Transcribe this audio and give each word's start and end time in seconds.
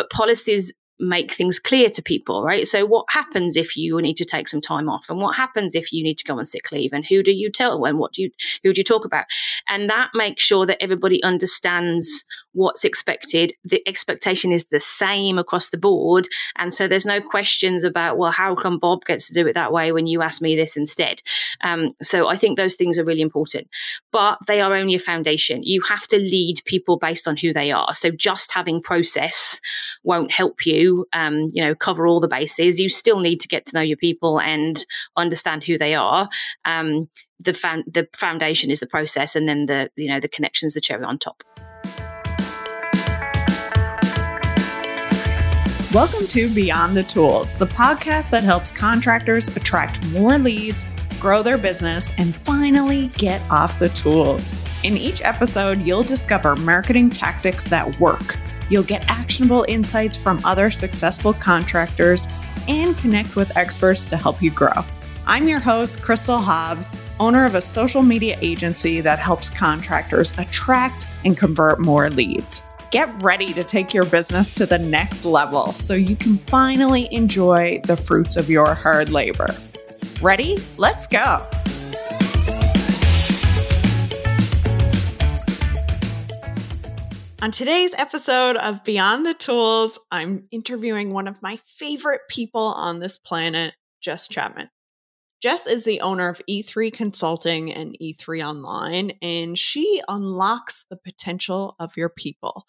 but 0.00 0.08
policies 0.08 0.72
make 0.98 1.30
things 1.30 1.58
clear 1.58 1.90
to 1.90 2.02
people, 2.02 2.42
right? 2.42 2.66
So, 2.66 2.86
what 2.86 3.04
happens 3.10 3.54
if 3.54 3.76
you 3.76 4.00
need 4.00 4.16
to 4.16 4.24
take 4.24 4.48
some 4.48 4.62
time 4.62 4.88
off, 4.88 5.10
and 5.10 5.18
what 5.18 5.36
happens 5.36 5.74
if 5.74 5.92
you 5.92 6.02
need 6.02 6.16
to 6.16 6.24
go 6.24 6.38
on 6.38 6.44
sick 6.46 6.72
leave, 6.72 6.94
and 6.94 7.04
who 7.04 7.22
do 7.22 7.32
you 7.32 7.50
tell, 7.50 7.84
and 7.84 7.98
what 7.98 8.14
do 8.14 8.22
you 8.22 8.30
who 8.62 8.72
do 8.72 8.80
you 8.80 8.84
talk 8.84 9.04
about, 9.04 9.26
and 9.68 9.90
that 9.90 10.08
makes 10.14 10.42
sure 10.42 10.64
that 10.64 10.82
everybody 10.82 11.22
understands 11.22 12.24
what's 12.52 12.84
expected. 12.84 13.52
The 13.64 13.82
expectation 13.86 14.52
is 14.52 14.66
the 14.66 14.80
same 14.80 15.38
across 15.38 15.70
the 15.70 15.78
board, 15.78 16.28
and 16.56 16.72
so 16.72 16.88
there's 16.88 17.06
no 17.06 17.20
questions 17.20 17.84
about 17.84 18.18
well, 18.18 18.30
how 18.30 18.54
come 18.54 18.78
Bob 18.78 19.04
gets 19.04 19.26
to 19.28 19.34
do 19.34 19.46
it 19.46 19.54
that 19.54 19.72
way 19.72 19.92
when 19.92 20.06
you 20.06 20.22
ask 20.22 20.42
me 20.42 20.56
this 20.56 20.76
instead. 20.76 21.22
Um, 21.62 21.92
so, 22.02 22.28
I 22.28 22.36
think 22.36 22.56
those 22.56 22.74
things 22.74 22.98
are 22.98 23.04
really 23.04 23.20
important, 23.20 23.68
but 24.12 24.38
they 24.46 24.60
are 24.60 24.74
only 24.74 24.94
a 24.94 25.00
foundation. 25.00 25.62
You 25.62 25.82
have 25.82 26.06
to 26.08 26.18
lead 26.18 26.62
people 26.64 26.98
based 26.98 27.28
on 27.28 27.36
who 27.36 27.52
they 27.52 27.72
are. 27.72 27.94
So, 27.94 28.10
just 28.10 28.52
having 28.52 28.82
process 28.82 29.60
won't 30.02 30.32
help 30.32 30.66
you 30.66 31.06
um, 31.12 31.48
you 31.52 31.62
know 31.62 31.74
cover 31.74 32.06
all 32.06 32.20
the 32.20 32.28
bases 32.28 32.78
you 32.78 32.88
still 32.88 33.20
need 33.20 33.40
to 33.40 33.48
get 33.48 33.66
to 33.66 33.74
know 33.74 33.82
your 33.82 33.96
people 33.96 34.40
and 34.40 34.84
understand 35.16 35.64
who 35.64 35.76
they 35.78 35.94
are 35.94 36.28
um, 36.64 37.08
the 37.38 37.52
the 37.86 38.08
foundation 38.14 38.70
is 38.70 38.80
the 38.80 38.86
process 38.86 39.36
and 39.36 39.48
then 39.48 39.66
the 39.66 39.90
you 39.96 40.08
know 40.08 40.20
the 40.20 40.28
connections 40.28 40.74
the 40.74 40.80
cherry 40.80 41.04
on 41.04 41.18
top 41.18 41.42
Welcome 45.92 46.26
to 46.28 46.48
Beyond 46.54 46.96
the 46.96 47.02
Tools, 47.02 47.54
the 47.54 47.66
podcast 47.66 48.30
that 48.30 48.44
helps 48.44 48.70
contractors 48.70 49.48
attract 49.48 50.06
more 50.08 50.38
leads, 50.38 50.86
grow 51.18 51.42
their 51.42 51.58
business, 51.58 52.10
and 52.16 52.34
finally 52.34 53.08
get 53.08 53.42
off 53.50 53.78
the 53.78 53.88
tools. 53.90 54.52
In 54.84 54.96
each 54.96 55.20
episode, 55.22 55.82
you'll 55.82 56.02
discover 56.02 56.54
marketing 56.56 57.10
tactics 57.10 57.64
that 57.64 57.98
work 57.98 58.36
You'll 58.70 58.84
get 58.84 59.10
actionable 59.10 59.66
insights 59.68 60.16
from 60.16 60.40
other 60.44 60.70
successful 60.70 61.34
contractors 61.34 62.26
and 62.68 62.96
connect 62.96 63.34
with 63.34 63.54
experts 63.56 64.08
to 64.10 64.16
help 64.16 64.40
you 64.40 64.52
grow. 64.52 64.72
I'm 65.26 65.48
your 65.48 65.58
host, 65.58 66.00
Crystal 66.00 66.38
Hobbs, 66.38 66.88
owner 67.18 67.44
of 67.44 67.56
a 67.56 67.60
social 67.60 68.02
media 68.02 68.38
agency 68.40 69.00
that 69.00 69.18
helps 69.18 69.50
contractors 69.50 70.32
attract 70.38 71.06
and 71.24 71.36
convert 71.36 71.80
more 71.80 72.08
leads. 72.10 72.62
Get 72.90 73.08
ready 73.22 73.52
to 73.52 73.62
take 73.62 73.94
your 73.94 74.04
business 74.04 74.52
to 74.54 74.66
the 74.66 74.78
next 74.78 75.24
level 75.24 75.72
so 75.74 75.94
you 75.94 76.16
can 76.16 76.36
finally 76.36 77.06
enjoy 77.14 77.80
the 77.84 77.96
fruits 77.96 78.36
of 78.36 78.50
your 78.50 78.74
hard 78.74 79.10
labor. 79.10 79.54
Ready? 80.20 80.58
Let's 80.76 81.06
go. 81.06 81.38
On 87.40 87.52
today's 87.52 87.94
episode 87.94 88.56
of 88.56 88.82
Beyond 88.82 89.24
the 89.24 89.34
Tools, 89.34 89.96
I'm 90.10 90.48
interviewing 90.50 91.12
one 91.12 91.28
of 91.28 91.40
my 91.40 91.60
favorite 91.64 92.22
people 92.28 92.60
on 92.60 92.98
this 92.98 93.16
planet, 93.18 93.74
Jess 94.00 94.26
Chapman. 94.26 94.68
Jess 95.40 95.66
is 95.66 95.84
the 95.84 96.02
owner 96.02 96.28
of 96.28 96.42
E3 96.48 96.92
Consulting 96.92 97.72
and 97.72 97.96
E3 98.00 98.46
Online, 98.46 99.12
and 99.22 99.58
she 99.58 100.02
unlocks 100.06 100.84
the 100.90 100.96
potential 100.96 101.76
of 101.78 101.96
your 101.96 102.10
people. 102.10 102.66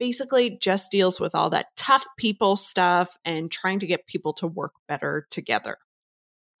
Basically, 0.00 0.56
Jess 0.58 0.88
deals 0.88 1.20
with 1.20 1.34
all 1.34 1.50
that 1.50 1.76
tough 1.76 2.06
people 2.16 2.56
stuff 2.56 3.18
and 3.26 3.50
trying 3.50 3.78
to 3.80 3.86
get 3.86 4.06
people 4.06 4.32
to 4.34 4.46
work 4.46 4.72
better 4.88 5.26
together. 5.30 5.76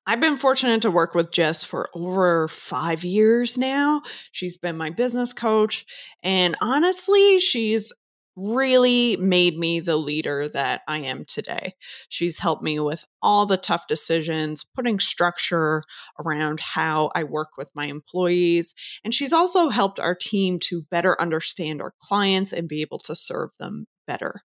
I've 0.06 0.20
been 0.20 0.36
fortunate 0.36 0.82
to 0.82 0.90
work 0.90 1.14
with 1.14 1.30
Jess 1.30 1.64
for 1.64 1.88
over 1.94 2.46
five 2.48 3.04
years 3.04 3.56
now. 3.56 4.02
She's 4.32 4.58
been 4.58 4.76
my 4.76 4.90
business 4.90 5.32
coach. 5.32 5.86
And 6.22 6.56
honestly, 6.60 7.40
she's 7.40 7.90
really 8.36 9.16
made 9.16 9.58
me 9.58 9.80
the 9.80 9.96
leader 9.96 10.48
that 10.48 10.82
I 10.88 11.00
am 11.00 11.24
today. 11.24 11.74
She's 12.08 12.38
helped 12.38 12.62
me 12.62 12.78
with 12.78 13.06
all 13.22 13.46
the 13.46 13.56
tough 13.56 13.86
decisions, 13.86 14.64
putting 14.64 14.98
structure 14.98 15.82
around 16.18 16.60
how 16.60 17.10
I 17.14 17.24
work 17.24 17.56
with 17.56 17.70
my 17.74 17.86
employees. 17.86 18.74
And 19.04 19.14
she's 19.14 19.32
also 19.32 19.68
helped 19.68 20.00
our 20.00 20.14
team 20.14 20.58
to 20.60 20.82
better 20.90 21.20
understand 21.20 21.80
our 21.80 21.94
clients 22.00 22.52
and 22.52 22.68
be 22.68 22.80
able 22.82 22.98
to 23.00 23.14
serve 23.14 23.50
them 23.58 23.86
better. 24.06 24.42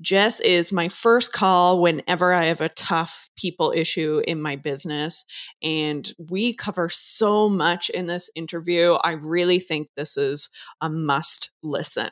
Jess 0.00 0.38
is 0.40 0.70
my 0.70 0.88
first 0.88 1.32
call 1.32 1.82
whenever 1.82 2.32
I 2.32 2.44
have 2.44 2.60
a 2.60 2.68
tough 2.68 3.28
people 3.36 3.72
issue 3.74 4.22
in 4.28 4.40
my 4.40 4.54
business. 4.54 5.24
And 5.60 6.08
we 6.30 6.54
cover 6.54 6.88
so 6.88 7.48
much 7.48 7.90
in 7.90 8.06
this 8.06 8.30
interview. 8.36 8.92
I 9.02 9.12
really 9.12 9.58
think 9.58 9.88
this 9.96 10.16
is 10.16 10.50
a 10.80 10.88
must 10.88 11.50
listen. 11.64 12.10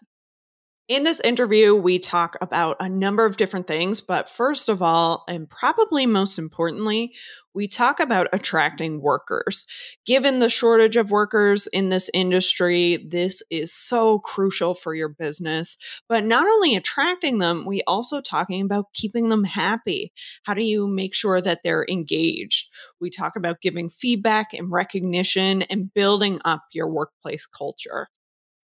In 0.88 1.02
this 1.02 1.18
interview, 1.18 1.74
we 1.74 1.98
talk 1.98 2.36
about 2.40 2.76
a 2.78 2.88
number 2.88 3.26
of 3.26 3.36
different 3.36 3.66
things, 3.66 4.00
but 4.00 4.30
first 4.30 4.68
of 4.68 4.82
all, 4.82 5.24
and 5.28 5.50
probably 5.50 6.06
most 6.06 6.38
importantly, 6.38 7.12
we 7.52 7.66
talk 7.66 7.98
about 7.98 8.28
attracting 8.32 9.02
workers. 9.02 9.64
Given 10.04 10.38
the 10.38 10.48
shortage 10.48 10.94
of 10.94 11.10
workers 11.10 11.66
in 11.66 11.88
this 11.88 12.08
industry, 12.14 13.04
this 13.04 13.42
is 13.50 13.72
so 13.72 14.20
crucial 14.20 14.76
for 14.76 14.94
your 14.94 15.08
business. 15.08 15.76
But 16.08 16.24
not 16.24 16.46
only 16.46 16.76
attracting 16.76 17.38
them, 17.38 17.66
we 17.66 17.82
also 17.88 18.20
talking 18.20 18.62
about 18.62 18.92
keeping 18.94 19.28
them 19.28 19.42
happy. 19.42 20.12
How 20.44 20.54
do 20.54 20.62
you 20.62 20.86
make 20.86 21.16
sure 21.16 21.40
that 21.40 21.64
they're 21.64 21.86
engaged? 21.88 22.68
We 23.00 23.10
talk 23.10 23.34
about 23.34 23.60
giving 23.60 23.88
feedback 23.88 24.54
and 24.54 24.70
recognition 24.70 25.62
and 25.62 25.92
building 25.92 26.40
up 26.44 26.62
your 26.72 26.88
workplace 26.88 27.44
culture. 27.44 28.06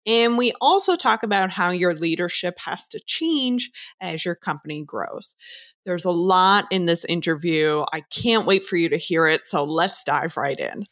And 0.06 0.36
we 0.36 0.52
also 0.60 0.96
talk 0.96 1.22
about 1.22 1.50
how 1.50 1.70
your 1.70 1.94
leadership 1.94 2.58
has 2.60 2.88
to 2.88 3.00
change 3.00 3.70
as 4.00 4.24
your 4.24 4.34
company 4.34 4.82
grows. 4.84 5.36
There's 5.84 6.04
a 6.04 6.10
lot 6.10 6.66
in 6.70 6.86
this 6.86 7.04
interview. 7.04 7.84
I 7.92 8.00
can't 8.00 8.46
wait 8.46 8.64
for 8.64 8.76
you 8.76 8.88
to 8.88 8.96
hear 8.96 9.28
it. 9.28 9.46
So 9.46 9.62
let's 9.64 10.02
dive 10.02 10.36
right 10.36 10.58
in. 10.58 10.86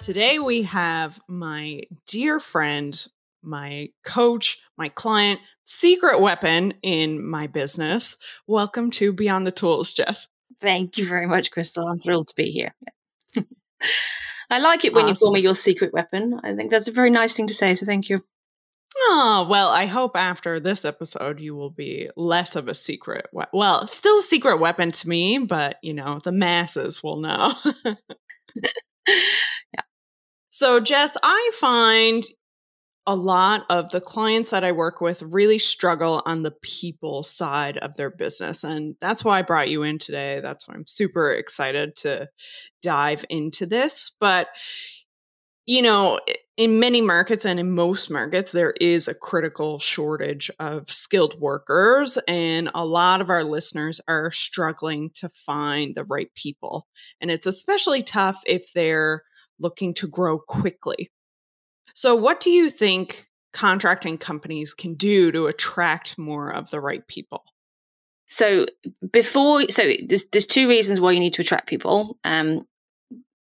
Today 0.00 0.38
we 0.38 0.62
have 0.62 1.20
my 1.28 1.82
dear 2.06 2.38
friend, 2.38 3.06
my 3.42 3.88
coach, 4.04 4.58
my 4.76 4.88
client, 4.90 5.40
secret 5.62 6.20
weapon 6.20 6.74
in 6.82 7.24
my 7.24 7.46
business. 7.46 8.16
Welcome 8.46 8.90
to 8.92 9.12
Beyond 9.12 9.46
the 9.46 9.52
Tools, 9.52 9.92
Jess. 9.92 10.26
Thank 10.60 10.98
you 10.98 11.06
very 11.06 11.26
much, 11.26 11.50
Crystal. 11.50 11.86
I'm 11.86 11.98
thrilled 11.98 12.28
to 12.28 12.34
be 12.36 12.50
here. 12.50 12.74
I 14.50 14.58
like 14.58 14.84
it 14.84 14.92
when 14.94 15.04
awesome. 15.04 15.14
you 15.14 15.18
call 15.18 15.32
me 15.32 15.40
your 15.40 15.54
secret 15.54 15.92
weapon. 15.92 16.40
I 16.44 16.54
think 16.54 16.70
that's 16.70 16.88
a 16.88 16.92
very 16.92 17.10
nice 17.10 17.32
thing 17.32 17.46
to 17.46 17.54
say. 17.54 17.74
So 17.74 17.86
thank 17.86 18.08
you. 18.08 18.24
Oh, 18.96 19.46
well, 19.50 19.70
I 19.70 19.86
hope 19.86 20.16
after 20.16 20.60
this 20.60 20.84
episode 20.84 21.40
you 21.40 21.54
will 21.54 21.70
be 21.70 22.10
less 22.16 22.54
of 22.54 22.68
a 22.68 22.74
secret. 22.74 23.26
We- 23.32 23.44
well, 23.52 23.86
still 23.86 24.18
a 24.18 24.22
secret 24.22 24.58
weapon 24.58 24.92
to 24.92 25.08
me, 25.08 25.38
but 25.38 25.78
you 25.82 25.94
know, 25.94 26.20
the 26.22 26.32
masses 26.32 27.02
will 27.02 27.16
know. 27.16 27.54
yeah. 29.06 29.82
So, 30.50 30.78
Jess, 30.78 31.16
I 31.22 31.50
find 31.54 32.22
a 33.06 33.14
lot 33.14 33.64
of 33.68 33.90
the 33.90 34.00
clients 34.00 34.50
that 34.50 34.64
I 34.64 34.72
work 34.72 35.00
with 35.00 35.22
really 35.22 35.58
struggle 35.58 36.22
on 36.24 36.42
the 36.42 36.50
people 36.62 37.22
side 37.22 37.76
of 37.78 37.96
their 37.96 38.10
business. 38.10 38.64
And 38.64 38.96
that's 39.00 39.24
why 39.24 39.38
I 39.38 39.42
brought 39.42 39.68
you 39.68 39.82
in 39.82 39.98
today. 39.98 40.40
That's 40.40 40.66
why 40.66 40.74
I'm 40.74 40.86
super 40.86 41.30
excited 41.30 41.96
to 41.96 42.28
dive 42.82 43.24
into 43.28 43.66
this. 43.66 44.14
But, 44.20 44.48
you 45.66 45.82
know, 45.82 46.18
in 46.56 46.78
many 46.78 47.02
markets 47.02 47.44
and 47.44 47.60
in 47.60 47.72
most 47.72 48.10
markets, 48.10 48.52
there 48.52 48.74
is 48.80 49.06
a 49.06 49.14
critical 49.14 49.78
shortage 49.78 50.50
of 50.58 50.90
skilled 50.90 51.38
workers. 51.38 52.16
And 52.26 52.70
a 52.74 52.86
lot 52.86 53.20
of 53.20 53.28
our 53.28 53.44
listeners 53.44 54.00
are 54.08 54.30
struggling 54.30 55.10
to 55.16 55.28
find 55.28 55.94
the 55.94 56.04
right 56.04 56.32
people. 56.34 56.86
And 57.20 57.30
it's 57.30 57.46
especially 57.46 58.02
tough 58.02 58.40
if 58.46 58.72
they're 58.72 59.24
looking 59.58 59.94
to 59.94 60.08
grow 60.08 60.38
quickly 60.38 61.10
so, 61.94 62.14
what 62.14 62.40
do 62.40 62.50
you 62.50 62.68
think 62.68 63.26
contracting 63.52 64.18
companies 64.18 64.74
can 64.74 64.94
do 64.94 65.30
to 65.30 65.46
attract 65.46 66.18
more 66.18 66.52
of 66.52 66.70
the 66.70 66.80
right 66.80 67.06
people? 67.06 67.44
So, 68.26 68.66
before, 69.12 69.70
so 69.70 69.92
there's, 70.06 70.24
there's 70.32 70.46
two 70.46 70.68
reasons 70.68 71.00
why 71.00 71.12
you 71.12 71.20
need 71.20 71.34
to 71.34 71.42
attract 71.42 71.68
people. 71.68 72.18
Um, 72.24 72.66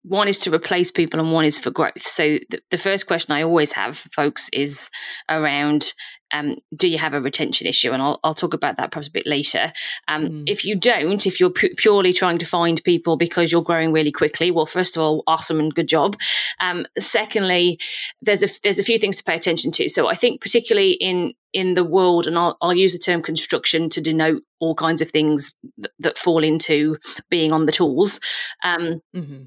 one 0.04 0.28
is 0.28 0.38
to 0.40 0.54
replace 0.54 0.92
people 0.92 1.20
and 1.20 1.32
one 1.32 1.46
is 1.46 1.58
for 1.58 1.72
growth. 1.72 2.02
So 2.02 2.38
the, 2.50 2.62
the 2.70 2.78
first 2.78 3.08
question 3.08 3.34
I 3.34 3.42
always 3.42 3.72
have, 3.72 3.98
folks, 3.98 4.50
is 4.52 4.90
around 5.30 5.94
um, 6.34 6.58
do 6.76 6.90
you 6.90 6.98
have 6.98 7.14
a 7.14 7.22
retention 7.22 7.68
issue? 7.68 7.92
And 7.92 8.02
I'll, 8.02 8.20
I'll 8.24 8.34
talk 8.34 8.54
about 8.54 8.78
that 8.78 8.92
perhaps 8.92 9.08
a 9.08 9.12
bit 9.12 9.26
later. 9.26 9.72
Um, 10.08 10.28
mm. 10.28 10.44
If 10.48 10.66
you 10.66 10.76
don't, 10.76 11.26
if 11.26 11.40
you're 11.40 11.52
pu- 11.52 11.76
purely 11.78 12.12
trying 12.12 12.40
to 12.40 12.46
find 12.46 12.84
people 12.84 13.16
because 13.16 13.52
you're 13.52 13.62
growing 13.62 13.94
really 13.94 14.12
quickly, 14.12 14.52
well, 14.52 14.66
first 14.66 14.98
of 14.98 15.04
all, 15.04 15.24
awesome 15.28 15.60
and 15.60 15.74
good 15.74 15.88
job. 15.88 16.18
Um, 16.60 16.86
secondly, 17.00 17.80
there's 18.22 18.44
a 18.44 18.50
there's 18.64 18.80
a 18.80 18.84
few 18.84 19.00
things 19.00 19.16
to 19.18 19.24
pay 19.24 19.36
attention 19.36 19.72
to. 19.74 19.88
So 19.88 20.10
I 20.10 20.16
think 20.16 20.42
particularly 20.42 20.92
in 20.92 21.34
in 21.54 21.76
the 21.76 21.84
world, 21.84 22.26
and 22.26 22.38
I'll, 22.38 22.58
I'll 22.62 22.74
use 22.74 22.94
the 22.94 23.00
term 23.00 23.22
construction 23.22 23.88
to 23.90 24.02
denote 24.02 24.42
all 24.60 24.74
kinds 24.74 25.02
of 25.02 25.12
things 25.12 25.54
th- 25.78 25.94
that 26.00 26.18
fall 26.18 26.44
into 26.44 26.98
being 27.30 27.52
on 27.52 27.68
the 27.68 27.72
tools. 27.72 28.20
Um, 28.64 29.02
mm-hmm 29.16 29.44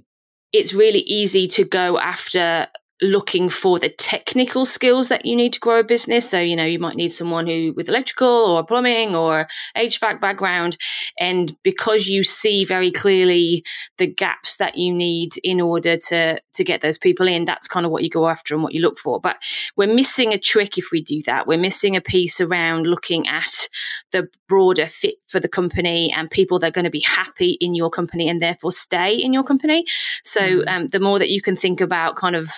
it's 0.52 0.72
really 0.72 1.00
easy 1.00 1.46
to 1.46 1.64
go 1.64 1.98
after 1.98 2.66
looking 3.02 3.48
for 3.48 3.78
the 3.78 3.90
technical 3.90 4.64
skills 4.64 5.08
that 5.08 5.26
you 5.26 5.36
need 5.36 5.52
to 5.52 5.60
grow 5.60 5.80
a 5.80 5.84
business. 5.84 6.30
So, 6.30 6.40
you 6.40 6.56
know, 6.56 6.64
you 6.64 6.78
might 6.78 6.96
need 6.96 7.12
someone 7.12 7.46
who 7.46 7.74
with 7.76 7.88
electrical 7.88 8.26
or 8.28 8.64
plumbing 8.64 9.14
or 9.14 9.46
HVAC 9.76 10.20
background. 10.20 10.78
And 11.18 11.56
because 11.62 12.06
you 12.06 12.22
see 12.22 12.64
very 12.64 12.90
clearly 12.90 13.64
the 13.98 14.06
gaps 14.06 14.56
that 14.56 14.76
you 14.76 14.92
need 14.92 15.34
in 15.44 15.60
order 15.60 15.96
to, 16.08 16.40
to 16.54 16.64
get 16.64 16.80
those 16.80 16.96
people 16.96 17.28
in, 17.28 17.44
that's 17.44 17.68
kind 17.68 17.84
of 17.84 17.92
what 17.92 18.02
you 18.02 18.08
go 18.08 18.28
after 18.28 18.54
and 18.54 18.62
what 18.62 18.72
you 18.72 18.80
look 18.80 18.98
for. 18.98 19.20
But 19.20 19.36
we're 19.76 19.92
missing 19.92 20.32
a 20.32 20.38
trick 20.38 20.78
if 20.78 20.90
we 20.90 21.02
do 21.02 21.20
that. 21.26 21.46
We're 21.46 21.58
missing 21.58 21.96
a 21.96 22.00
piece 22.00 22.40
around 22.40 22.86
looking 22.86 23.28
at 23.28 23.68
the 24.12 24.28
broader 24.48 24.86
fit 24.86 25.16
for 25.26 25.40
the 25.40 25.48
company 25.48 26.10
and 26.12 26.30
people 26.30 26.58
that 26.60 26.68
are 26.68 26.70
going 26.70 26.84
to 26.84 26.90
be 26.90 27.00
happy 27.00 27.58
in 27.60 27.74
your 27.74 27.90
company 27.90 28.28
and 28.28 28.40
therefore 28.40 28.72
stay 28.72 29.14
in 29.14 29.32
your 29.32 29.42
company. 29.42 29.84
So, 30.22 30.40
mm-hmm. 30.40 30.68
um, 30.68 30.88
the 30.88 31.00
more 31.00 31.18
that 31.18 31.30
you 31.30 31.42
can 31.42 31.56
think 31.56 31.80
about 31.80 32.16
kind 32.16 32.36
of 32.36 32.48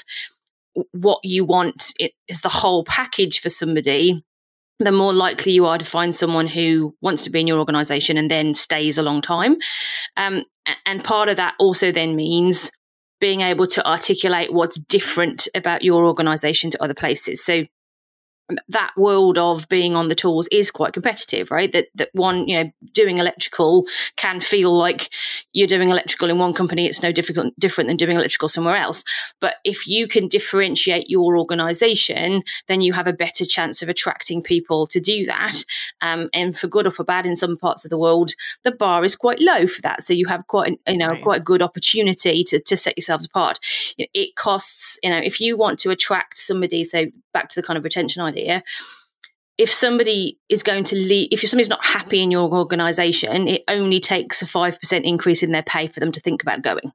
what 0.92 1.20
you 1.24 1.44
want 1.44 1.92
is 2.28 2.40
the 2.40 2.48
whole 2.48 2.84
package 2.84 3.40
for 3.40 3.48
somebody, 3.48 4.24
the 4.78 4.92
more 4.92 5.12
likely 5.12 5.52
you 5.52 5.66
are 5.66 5.78
to 5.78 5.84
find 5.84 6.14
someone 6.14 6.46
who 6.46 6.94
wants 7.00 7.22
to 7.24 7.30
be 7.30 7.40
in 7.40 7.46
your 7.46 7.58
organization 7.58 8.16
and 8.16 8.30
then 8.30 8.54
stays 8.54 8.98
a 8.98 9.02
long 9.02 9.20
time. 9.20 9.56
Um, 10.16 10.44
and 10.86 11.02
part 11.02 11.28
of 11.28 11.36
that 11.36 11.54
also 11.58 11.90
then 11.90 12.14
means 12.14 12.70
being 13.20 13.40
able 13.40 13.66
to 13.66 13.86
articulate 13.86 14.52
what's 14.52 14.78
different 14.78 15.48
about 15.54 15.82
your 15.82 16.06
organization 16.06 16.70
to 16.70 16.82
other 16.82 16.94
places. 16.94 17.44
So 17.44 17.64
that 18.68 18.92
world 18.96 19.36
of 19.36 19.68
being 19.68 19.94
on 19.94 20.08
the 20.08 20.14
tools 20.14 20.48
is 20.48 20.70
quite 20.70 20.92
competitive, 20.92 21.50
right? 21.50 21.70
That 21.72 21.88
that 21.96 22.08
one, 22.12 22.48
you 22.48 22.56
know, 22.62 22.70
doing 22.92 23.18
electrical 23.18 23.86
can 24.16 24.40
feel 24.40 24.76
like 24.76 25.10
you're 25.52 25.66
doing 25.66 25.90
electrical 25.90 26.30
in 26.30 26.38
one 26.38 26.54
company. 26.54 26.86
It's 26.86 27.02
no 27.02 27.12
difficult, 27.12 27.54
different 27.58 27.88
than 27.88 27.98
doing 27.98 28.16
electrical 28.16 28.48
somewhere 28.48 28.76
else. 28.76 29.04
But 29.40 29.56
if 29.64 29.86
you 29.86 30.08
can 30.08 30.28
differentiate 30.28 31.10
your 31.10 31.36
organization, 31.36 32.42
then 32.68 32.80
you 32.80 32.94
have 32.94 33.06
a 33.06 33.12
better 33.12 33.44
chance 33.44 33.82
of 33.82 33.88
attracting 33.88 34.42
people 34.42 34.86
to 34.88 35.00
do 35.00 35.26
that. 35.26 35.62
Um, 36.00 36.30
and 36.32 36.56
for 36.56 36.68
good 36.68 36.86
or 36.86 36.90
for 36.90 37.04
bad, 37.04 37.26
in 37.26 37.36
some 37.36 37.58
parts 37.58 37.84
of 37.84 37.90
the 37.90 37.98
world, 37.98 38.32
the 38.64 38.72
bar 38.72 39.04
is 39.04 39.14
quite 39.14 39.40
low 39.40 39.66
for 39.66 39.82
that. 39.82 40.04
So 40.04 40.14
you 40.14 40.26
have 40.26 40.46
quite, 40.46 40.78
you 40.86 40.96
know, 40.96 41.10
right. 41.10 41.22
quite 41.22 41.40
a 41.40 41.44
good 41.44 41.60
opportunity 41.60 42.44
to 42.44 42.60
to 42.60 42.76
set 42.76 42.96
yourselves 42.96 43.26
apart. 43.26 43.58
It 43.98 44.36
costs, 44.36 44.98
you 45.02 45.10
know, 45.10 45.20
if 45.22 45.38
you 45.38 45.56
want 45.56 45.78
to 45.80 45.90
attract 45.90 46.38
somebody. 46.38 46.82
So 46.84 47.06
back 47.34 47.48
to 47.50 47.60
the 47.60 47.66
kind 47.66 47.76
of 47.76 47.84
retention 47.84 48.22
idea 48.22 48.37
if 49.58 49.70
somebody 49.70 50.38
is 50.48 50.62
going 50.62 50.84
to 50.84 50.96
leave, 50.96 51.28
if 51.32 51.40
somebody's 51.40 51.68
not 51.68 51.84
happy 51.84 52.22
in 52.22 52.30
your 52.30 52.50
organization, 52.52 53.48
it 53.48 53.64
only 53.68 53.98
takes 53.98 54.40
a 54.40 54.44
5% 54.44 55.02
increase 55.02 55.42
in 55.42 55.50
their 55.50 55.64
pay 55.64 55.88
for 55.88 56.00
them 56.00 56.12
to 56.12 56.20
think 56.20 56.42
about 56.42 56.62
going. 56.62 56.92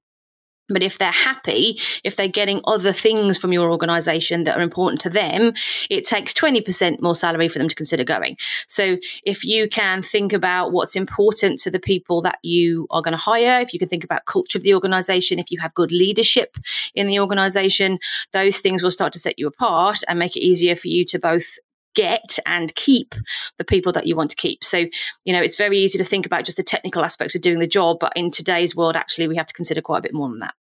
But 0.69 0.81
if 0.81 0.97
they're 0.97 1.11
happy, 1.11 1.79
if 2.03 2.15
they're 2.15 2.27
getting 2.27 2.61
other 2.65 2.93
things 2.93 3.37
from 3.37 3.51
your 3.51 3.69
organization 3.69 4.43
that 4.45 4.57
are 4.57 4.61
important 4.61 5.01
to 5.01 5.09
them, 5.09 5.53
it 5.89 6.05
takes 6.05 6.33
20% 6.33 7.01
more 7.01 7.15
salary 7.15 7.49
for 7.49 7.59
them 7.59 7.67
to 7.67 7.75
consider 7.75 8.03
going. 8.03 8.37
So 8.67 8.97
if 9.25 9.43
you 9.43 9.67
can 9.67 10.01
think 10.01 10.31
about 10.31 10.71
what's 10.71 10.95
important 10.95 11.59
to 11.59 11.71
the 11.71 11.79
people 11.79 12.21
that 12.21 12.39
you 12.43 12.87
are 12.91 13.01
going 13.01 13.11
to 13.11 13.17
hire, 13.17 13.59
if 13.59 13.73
you 13.73 13.79
can 13.79 13.89
think 13.89 14.03
about 14.03 14.25
culture 14.25 14.57
of 14.57 14.63
the 14.63 14.73
organization, 14.73 15.37
if 15.37 15.51
you 15.51 15.59
have 15.59 15.73
good 15.73 15.91
leadership 15.91 16.57
in 16.95 17.07
the 17.07 17.19
organization, 17.19 17.99
those 18.31 18.59
things 18.59 18.81
will 18.81 18.91
start 18.91 19.11
to 19.13 19.19
set 19.19 19.37
you 19.37 19.47
apart 19.47 19.99
and 20.07 20.17
make 20.17 20.37
it 20.37 20.41
easier 20.41 20.75
for 20.75 20.87
you 20.87 21.03
to 21.05 21.19
both 21.19 21.57
get 21.95 22.37
and 22.45 22.73
keep 22.75 23.15
the 23.57 23.63
people 23.63 23.91
that 23.93 24.05
you 24.05 24.15
want 24.15 24.29
to 24.31 24.35
keep. 24.35 24.63
So, 24.63 24.85
you 25.25 25.33
know, 25.33 25.41
it's 25.41 25.55
very 25.55 25.79
easy 25.79 25.97
to 25.97 26.03
think 26.03 26.25
about 26.25 26.45
just 26.45 26.57
the 26.57 26.63
technical 26.63 27.03
aspects 27.03 27.35
of 27.35 27.41
doing 27.41 27.59
the 27.59 27.67
job, 27.67 27.97
but 27.99 28.13
in 28.15 28.31
today's 28.31 28.75
world, 28.75 28.95
actually, 28.95 29.27
we 29.27 29.35
have 29.35 29.47
to 29.47 29.53
consider 29.53 29.81
quite 29.81 29.99
a 29.99 30.03
bit 30.03 30.13
more 30.13 30.29
than 30.29 30.39
that. 30.39 30.55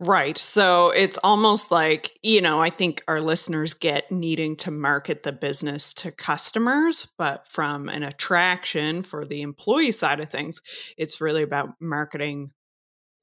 Right. 0.00 0.38
So 0.38 0.90
it's 0.90 1.18
almost 1.24 1.72
like, 1.72 2.16
you 2.22 2.40
know, 2.40 2.62
I 2.62 2.70
think 2.70 3.02
our 3.08 3.20
listeners 3.20 3.74
get 3.74 4.12
needing 4.12 4.54
to 4.58 4.70
market 4.70 5.24
the 5.24 5.32
business 5.32 5.92
to 5.94 6.12
customers, 6.12 7.08
but 7.18 7.48
from 7.48 7.88
an 7.88 8.04
attraction 8.04 9.02
for 9.02 9.24
the 9.24 9.42
employee 9.42 9.90
side 9.90 10.20
of 10.20 10.28
things, 10.28 10.60
it's 10.96 11.20
really 11.20 11.42
about 11.42 11.70
marketing 11.80 12.52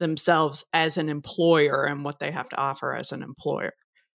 themselves 0.01 0.65
as 0.73 0.97
an 0.97 1.07
employer 1.07 1.85
and 1.85 2.03
what 2.03 2.19
they 2.19 2.31
have 2.31 2.49
to 2.49 2.57
offer 2.57 2.93
as 2.93 3.13
an 3.13 3.23
employer. 3.23 3.71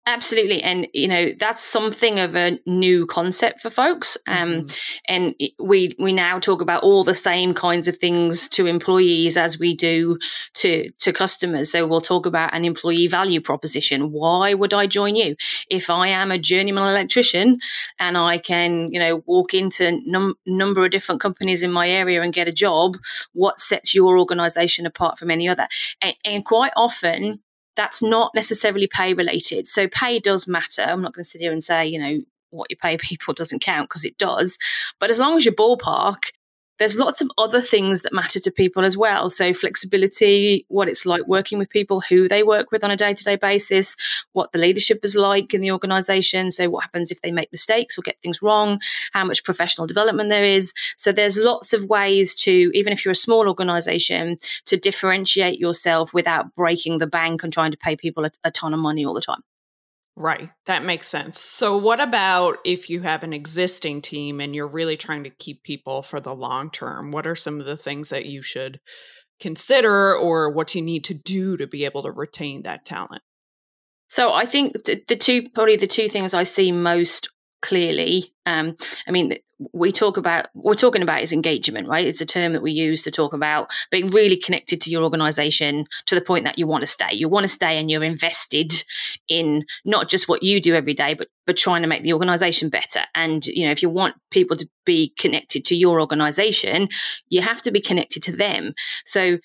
Absolutely. 0.09 0.63
And, 0.63 0.87
you 0.95 1.09
know, 1.09 1.33
that's 1.37 1.61
something 1.61 2.21
of 2.21 2.37
a 2.37 2.61
new 2.65 3.07
concept 3.07 3.61
for 3.61 3.71
folks. 3.71 4.17
Um, 4.29 4.49
mm-hmm. 4.49 4.77
And 5.09 5.35
we, 5.59 5.97
we 5.99 6.13
now 6.13 6.39
talk 6.39 6.63
about 6.63 6.85
all 6.85 7.03
the 7.03 7.15
same 7.15 7.53
kinds 7.53 7.89
of 7.89 7.97
things 7.97 8.49
to 8.51 8.67
employees 8.67 9.37
as 9.37 9.59
we 9.59 9.75
do 9.75 10.17
to, 10.55 10.93
to 10.99 11.13
customers. 11.13 11.73
So 11.73 11.89
we'll 11.89 12.01
talk 12.01 12.25
about 12.25 12.55
an 12.55 12.65
employee 12.65 13.09
value 13.09 13.41
proposition. 13.41 14.13
Why 14.13 14.55
would 14.55 14.73
I 14.73 14.87
join 14.87 15.17
you? 15.17 15.35
If 15.71 15.91
I 15.91 16.07
am 16.07 16.31
a 16.31 16.39
journeyman 16.39 16.89
electrician 16.89 17.59
and 17.99 18.17
I 18.17 18.39
can, 18.39 18.93
you 18.93 19.01
know, 19.01 19.25
walk 19.27 19.55
into 19.55 20.01
num- 20.07 20.39
number 20.47 20.85
of 20.85 20.93
different 20.93 21.21
companies 21.21 21.65
in 21.65 21.73
my 21.73 21.91
area 21.91 22.23
and 22.23 22.33
get 22.33 22.47
a 22.47 22.53
job, 22.53 22.97
what 23.33 23.61
sets 23.61 23.93
your 23.93 24.21
organization 24.21 24.87
apart 24.87 25.19
from 25.19 25.33
any 25.33 25.49
other? 25.49 25.67
and, 26.01 26.15
and 26.25 26.45
quite 26.45 26.73
often, 26.77 27.41
that's 27.77 28.03
not 28.03 28.35
necessarily 28.35 28.87
pay 28.87 29.15
related. 29.15 29.67
So 29.67 29.87
pay 29.89 30.19
does 30.19 30.47
matter. 30.47 30.83
I'm 30.83 31.03
not 31.03 31.15
going 31.15 31.25
to 31.25 31.29
sit 31.29 31.41
here 31.41 31.53
and 31.53 31.63
say, 31.63 31.87
you 31.87 31.99
know, 31.99 32.21
what 32.51 32.71
you 32.71 32.77
pay 32.77 32.97
people 33.01 33.35
doesn't 33.35 33.63
count 33.63 33.89
because 33.89 34.05
it 34.05 34.19
does. 34.19 34.59
But 34.99 35.11
as 35.11 35.19
long 35.19 35.37
as 35.37 35.45
you 35.45 35.53
ballpark, 35.53 36.31
there's 36.79 36.97
lots 36.97 37.21
of 37.21 37.31
other 37.39 37.61
things 37.61 38.03
that 38.03 38.13
matter 38.13 38.39
to 38.41 38.51
people 38.51 38.85
as 38.85 38.97
well. 38.97 39.31
So, 39.31 39.53
flexibility, 39.53 40.65
what 40.69 40.89
it's 40.89 41.07
like 41.07 41.27
working 41.27 41.59
with 41.59 41.71
people, 41.71 42.01
who 42.01 42.29
they 42.29 42.43
work 42.43 42.71
with 42.71 42.85
on 42.85 42.91
a 42.91 42.97
day 42.97 43.15
to 43.15 43.25
day 43.25 43.37
basis, 43.37 43.97
what 44.33 44.53
the 44.53 44.59
leadership 44.59 45.01
is 45.03 45.17
like 45.17 45.55
in 45.55 45.61
the 45.61 45.73
organization. 45.73 46.51
So, 46.51 46.69
what 46.69 46.85
happens 46.85 47.11
if 47.11 47.21
they 47.23 47.33
make 47.33 47.51
mistakes 47.53 47.99
or 47.99 48.03
get 48.03 48.21
things 48.21 48.43
wrong, 48.43 48.81
how 49.13 49.25
much 49.25 49.45
professional 49.45 49.87
development 49.87 50.31
there 50.31 50.45
is. 50.45 50.73
So, 50.97 51.13
there's 51.13 51.37
lots 51.37 51.73
of 51.73 51.85
ways 51.85 52.35
to, 52.43 52.71
even 52.75 52.93
if 52.93 53.05
you're 53.05 53.13
a 53.13 53.17
small 53.17 53.49
organization, 53.49 54.39
to 54.67 54.77
differentiate 54.77 55.59
yourself 55.59 56.13
without 56.13 56.55
breaking 56.55 56.99
the 56.99 57.07
bank 57.07 57.43
and 57.43 57.53
trying 57.53 57.71
to 57.71 57.79
pay 57.79 57.97
people 57.97 58.25
a, 58.25 58.31
a 58.45 58.51
ton 58.51 58.75
of 58.75 58.81
money 58.81 59.05
all 59.05 59.15
the 59.15 59.21
time. 59.21 59.43
Right. 60.19 60.49
That 60.65 60.83
makes 60.83 61.09
sense. 61.09 61.39
So, 61.39 61.77
what 61.77 62.01
about 62.01 62.57
if 62.65 62.89
you 62.89 63.03
have 63.03 63.23
an 63.23 63.35
existing 63.35 64.01
team 64.01 64.41
and 64.41 64.55
you're 64.55 64.67
really 64.67 64.97
trying 64.97 65.25
to 65.25 65.31
keep 65.31 65.63
people 65.63 66.03
for 66.03 66.21
the 66.21 66.35
long 66.35 66.71
term? 66.71 67.13
What 67.13 67.27
are 67.27 67.35
some 67.35 67.61
of 67.61 67.67
the 67.67 67.77
things 67.77 68.09
that 68.09 68.25
you 68.25 68.41
should 68.41 68.81
consider 69.41 70.15
or 70.17 70.51
what 70.51 70.75
you 70.75 70.81
need 70.81 71.05
to 71.05 71.15
do 71.15 71.59
to 71.59 71.67
be 71.67 71.85
able 71.85 72.03
to 72.03 72.11
retain 72.11 72.63
that 72.63 72.87
talent? 72.87 73.23
So, 74.09 74.33
I 74.33 74.47
think 74.47 74.85
the, 74.85 75.17
two, 75.17 75.51
probably 75.51 75.77
the 75.77 75.87
two 75.87 76.09
things 76.09 76.33
I 76.33 76.45
see 76.45 76.73
most 76.73 77.29
clearly. 77.67 78.33
Um, 78.47 78.77
I 79.09 79.11
mean, 79.11 79.37
we 79.73 79.91
talk 79.91 80.17
about 80.17 80.49
we're 80.55 80.75
talking 80.75 81.03
about 81.03 81.23
is 81.23 81.33
engagement, 81.33 81.89
right? 81.89 82.07
It's 82.07 82.21
a 82.21 82.27
term 82.27 82.53
that 82.53 82.63
we 82.63 82.73
use 82.73 83.03
to 83.03 83.11
talk 83.11 83.33
about 83.33 83.71
being 83.91 84.09
really 84.09 84.37
connected 84.37 84.81
to 84.83 84.91
your 84.91 85.03
organization 85.03 85.87
to 86.07 86.15
the 86.15 86.21
point 86.21 86.45
that 86.45 86.59
you 86.59 86.67
want 86.67 86.83
to 86.83 86.87
stay. 86.87 87.13
You 87.13 87.29
want 87.29 87.45
to 87.45 87.53
stay 87.53 87.79
and 87.79 87.91
you're 87.91 88.05
invested 88.05 88.85
in 89.29 89.65
not 89.85 90.09
just 90.09 90.29
what 90.29 90.43
you 90.43 90.61
do 90.61 90.75
every 90.75 90.95
day, 90.95 91.15
but 91.15 91.29
but 91.47 91.57
trying 91.57 91.83
to 91.83 91.89
make 91.89 92.03
the 92.03 92.13
organization 92.13 92.69
better. 92.69 93.01
And 93.15 93.45
you 93.47 93.65
know, 93.65 93.73
if 93.73 93.83
you 93.83 93.89
want 93.89 94.15
people 94.31 94.57
to 94.59 94.69
be 94.85 95.13
connected 95.19 95.65
to 95.65 95.75
your 95.77 96.01
organization, 96.01 96.89
you 97.29 97.41
have 97.41 97.63
to 97.63 97.71
be 97.71 97.81
connected 97.81 98.23
to 98.25 98.37
them. 98.37 98.75
So 99.05 99.39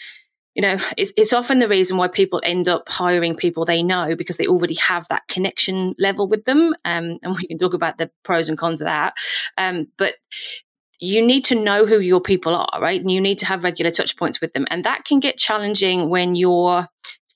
you 0.56 0.62
know, 0.62 0.78
it's, 0.98 1.14
it's 1.16 1.34
often 1.34 1.60
the 1.60 1.68
reason 1.68 1.98
why 1.98 2.08
people 2.08 2.42
end 2.44 2.68
up 2.68 2.90
hiring 2.90 3.36
people 3.36 3.64
they 3.64 3.84
know 3.84 4.16
because 4.16 4.38
they 4.38 4.48
already 4.48 4.76
have 4.76 5.08
that 5.08 5.28
connection 5.28 5.96
level 5.98 6.28
with 6.28 6.46
them. 6.46 6.76
Um, 6.84 7.20
and 7.24 7.36
we 7.36 7.48
can 7.48 7.58
talk 7.58 7.74
about 7.74 7.98
the 7.98 8.12
pros 8.24 8.50
and 8.50 8.58
cons 8.58 8.82
of 8.82 8.86
that. 8.86 9.14
Um, 9.58 9.88
but 9.98 10.16
you 11.00 11.26
need 11.26 11.46
to 11.46 11.56
know 11.56 11.86
who 11.86 12.00
your 12.00 12.22
people 12.22 12.54
are, 12.54 12.80
right? 12.82 13.00
And 13.00 13.10
you 13.10 13.22
need 13.22 13.40
to 13.40 13.46
have 13.46 13.64
regular 13.64 13.92
touch 13.92 14.18
points 14.18 14.40
with 14.40 14.54
them. 14.54 14.68
And 14.70 14.84
that 14.84 15.06
can 15.06 15.20
get 15.20 15.38
challenging 15.38 16.10
when 16.10 16.36
you're 16.36 16.88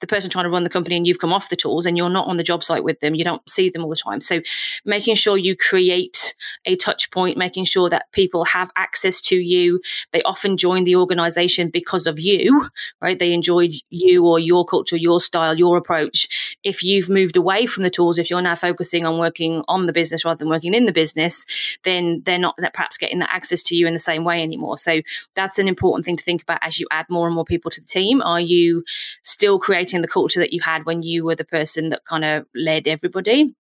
the 0.01 0.07
person 0.07 0.29
trying 0.29 0.45
to 0.45 0.49
run 0.49 0.63
the 0.63 0.69
company 0.69 0.97
and 0.97 1.07
you've 1.07 1.19
come 1.19 1.33
off 1.33 1.49
the 1.49 1.55
tools 1.55 1.85
and 1.85 1.97
you're 1.97 2.09
not 2.09 2.27
on 2.27 2.37
the 2.37 2.43
job 2.43 2.63
site 2.63 2.83
with 2.83 2.99
them, 2.99 3.15
you 3.15 3.23
don't 3.23 3.47
see 3.49 3.69
them 3.69 3.83
all 3.83 3.89
the 3.89 3.95
time. 3.95 4.21
So 4.21 4.41
making 4.83 5.15
sure 5.15 5.37
you 5.37 5.55
create 5.55 6.35
a 6.65 6.75
touch 6.75 7.11
point, 7.11 7.37
making 7.37 7.65
sure 7.65 7.89
that 7.89 8.11
people 8.11 8.45
have 8.45 8.71
access 8.75 9.21
to 9.21 9.35
you. 9.35 9.81
They 10.11 10.21
often 10.23 10.57
join 10.57 10.83
the 10.83 10.95
organization 10.95 11.69
because 11.69 12.07
of 12.07 12.19
you, 12.19 12.69
right? 13.01 13.17
They 13.17 13.33
enjoyed 13.33 13.73
you 13.89 14.25
or 14.25 14.39
your 14.39 14.65
culture, 14.65 14.97
your 14.97 15.19
style, 15.19 15.57
your 15.57 15.77
approach. 15.77 16.57
If 16.63 16.83
you've 16.83 17.09
moved 17.09 17.37
away 17.37 17.65
from 17.65 17.83
the 17.83 17.89
tools, 17.89 18.17
if 18.17 18.29
you're 18.29 18.41
now 18.41 18.55
focusing 18.55 19.05
on 19.05 19.17
working 19.17 19.63
on 19.67 19.85
the 19.85 19.93
business 19.93 20.25
rather 20.25 20.39
than 20.39 20.49
working 20.49 20.73
in 20.73 20.85
the 20.85 20.91
business, 20.91 21.45
then 21.83 22.21
they're 22.25 22.37
not 22.37 22.57
perhaps 22.73 22.97
getting 22.97 23.19
that 23.19 23.33
access 23.33 23.63
to 23.63 23.75
you 23.75 23.87
in 23.87 23.93
the 23.93 23.99
same 23.99 24.23
way 24.23 24.41
anymore. 24.41 24.77
So 24.77 25.01
that's 25.35 25.59
an 25.59 25.67
important 25.67 26.05
thing 26.05 26.17
to 26.17 26.23
think 26.23 26.41
about 26.41 26.59
as 26.61 26.79
you 26.79 26.87
add 26.91 27.05
more 27.09 27.27
and 27.27 27.35
more 27.35 27.45
people 27.45 27.71
to 27.71 27.81
the 27.81 27.87
team. 27.87 28.21
Are 28.21 28.41
you 28.41 28.83
still 29.21 29.59
creating 29.59 29.94
the 30.01 30.07
culture 30.07 30.39
that 30.39 30.53
you 30.53 30.61
had 30.61 30.85
when 30.85 31.03
you 31.03 31.23
were 31.25 31.35
the 31.35 31.45
person 31.45 31.89
that 31.89 32.05
kind 32.05 32.25
of 32.25 32.45
led 32.55 32.87
everybody. 32.87 33.55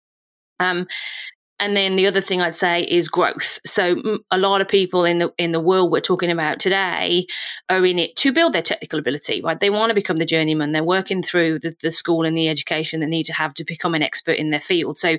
Um, 0.61 0.87
And 1.64 1.75
then 1.75 1.97
the 1.97 2.06
other 2.06 2.21
thing 2.21 2.42
I'd 2.42 2.54
say 2.54 2.83
is 2.83 3.09
growth. 3.09 3.59
So 3.64 4.18
a 4.30 4.37
lot 4.37 4.61
of 4.61 4.68
people 4.68 5.06
in 5.06 5.16
the 5.16 5.33
in 5.38 5.52
the 5.52 5.61
world 5.61 5.90
we're 5.90 6.00
talking 6.00 6.30
about 6.30 6.61
today 6.61 7.26
are 7.71 7.87
in 7.87 7.99
it 7.99 8.16
to 8.16 8.33
build 8.33 8.52
their 8.52 8.61
technical 8.61 8.99
ability, 8.99 9.40
right? 9.40 9.59
They 9.59 9.71
want 9.71 9.88
to 9.88 9.94
become 9.94 10.18
the 10.18 10.26
journeyman. 10.26 10.73
They're 10.73 10.85
working 10.85 11.23
through 11.23 11.61
the, 11.61 11.75
the 11.80 11.90
school 11.90 12.26
and 12.26 12.37
the 12.37 12.50
education 12.50 13.00
they 13.00 13.06
need 13.06 13.25
to 13.25 13.33
have 13.33 13.54
to 13.54 13.64
become 13.64 13.94
an 13.94 14.02
expert 14.02 14.33
in 14.33 14.50
their 14.50 14.61
field. 14.61 14.99
So 14.99 15.16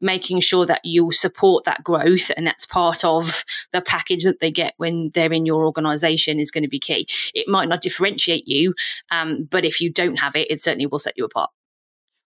making 0.00 0.38
sure 0.38 0.66
that 0.66 0.84
you 0.84 1.10
support 1.10 1.64
that 1.64 1.82
growth 1.82 2.30
and 2.36 2.46
that's 2.46 2.64
part 2.64 3.04
of 3.04 3.44
the 3.72 3.80
package 3.80 4.22
that 4.22 4.38
they 4.38 4.52
get 4.52 4.74
when 4.76 5.10
they're 5.14 5.32
in 5.32 5.46
your 5.46 5.66
organization 5.66 6.38
is 6.38 6.52
going 6.52 6.62
to 6.62 6.70
be 6.70 6.78
key. 6.78 7.08
It 7.34 7.48
might 7.48 7.68
not 7.68 7.80
differentiate 7.80 8.46
you, 8.46 8.72
um, 9.10 9.48
but 9.50 9.64
if 9.64 9.80
you 9.80 9.90
don't 9.90 10.20
have 10.20 10.36
it, 10.36 10.48
it 10.48 10.60
certainly 10.60 10.86
will 10.86 11.00
set 11.00 11.18
you 11.18 11.24
apart. 11.24 11.50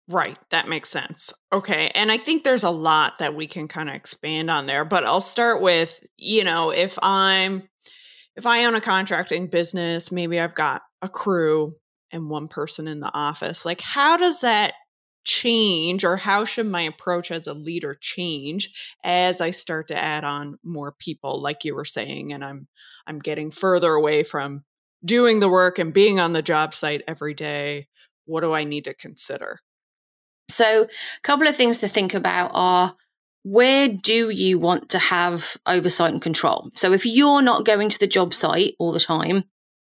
Right, 0.09 0.39
that 0.51 0.69
makes 0.69 0.89
sense. 0.89 1.33
Okay, 1.53 1.91
and 1.95 2.11
I 2.11 2.19
think 2.19 2.43
there's 2.43 2.65
a 2.65 2.71
lot 2.71 3.19
that 3.21 3.35
we 3.35 3.47
can 3.47 3.69
kind 3.69 3.89
of 3.89 3.95
expand 3.95 4.51
on 4.51 4.67
there, 4.67 4.85
but 4.85 5.05
I'll 5.05 5.21
start 5.21 5.63
with, 5.63 6.05
you 6.17 6.43
know, 6.45 6.71
if 6.71 6.99
I'm 7.03 7.69
if 8.37 8.47
I 8.47 8.65
own 8.65 8.75
a 8.75 8.81
contracting 8.81 9.49
business, 9.49 10.13
maybe 10.13 10.41
I've 10.41 10.55
got 10.55 10.83
a 11.03 11.09
crew 11.09 11.77
and 12.13 12.31
one 12.31 12.49
person 12.49 12.89
in 12.89 13.01
the 13.01 13.13
office. 13.15 13.65
Like 13.67 13.81
how 13.81 14.17
does 14.17 14.41
that 14.41 14.75
change 15.25 16.05
or 16.05 16.17
how 16.17 16.45
should 16.45 16.67
my 16.67 16.83
approach 16.83 17.31
as 17.31 17.47
a 17.47 17.55
leader 17.55 17.97
change 18.01 18.95
as 19.05 19.41
I 19.41 19.51
start 19.53 19.89
to 19.89 19.97
add 19.97 20.25
on 20.25 20.59
more 20.65 20.93
people 20.99 21.43
like 21.43 21.65
you 21.65 21.75
were 21.75 21.85
saying 21.85 22.33
and 22.33 22.45
I'm 22.45 22.69
I'm 23.07 23.19
getting 23.21 23.51
further 23.51 23.93
away 23.93 24.25
from 24.25 24.65
doing 25.05 25.41
the 25.41 25.49
work 25.49 25.79
and 25.79 25.93
being 25.95 26.21
on 26.21 26.33
the 26.33 26.43
job 26.43 26.75
site 26.75 27.03
every 27.09 27.35
day. 27.35 27.89
What 28.27 28.41
do 28.43 28.53
I 28.53 28.65
need 28.65 28.85
to 28.85 28.95
consider? 28.95 29.61
So, 30.51 30.83
a 30.85 31.21
couple 31.23 31.47
of 31.47 31.57
things 31.57 31.79
to 31.79 31.89
think 31.89 32.15
about 32.15 32.51
are 32.55 32.95
where 33.43 33.89
do 33.89 34.31
you 34.31 34.59
want 34.59 34.91
to 34.91 34.99
have 34.99 35.57
oversight 35.67 36.13
and 36.13 36.23
control? 36.23 36.71
So, 36.75 36.93
if 36.93 37.07
you're 37.07 37.43
not 37.43 37.65
going 37.65 37.89
to 37.89 37.99
the 37.99 38.07
job 38.07 38.35
site 38.35 38.75
all 38.79 38.93
the 38.93 39.01
time, 39.01 39.45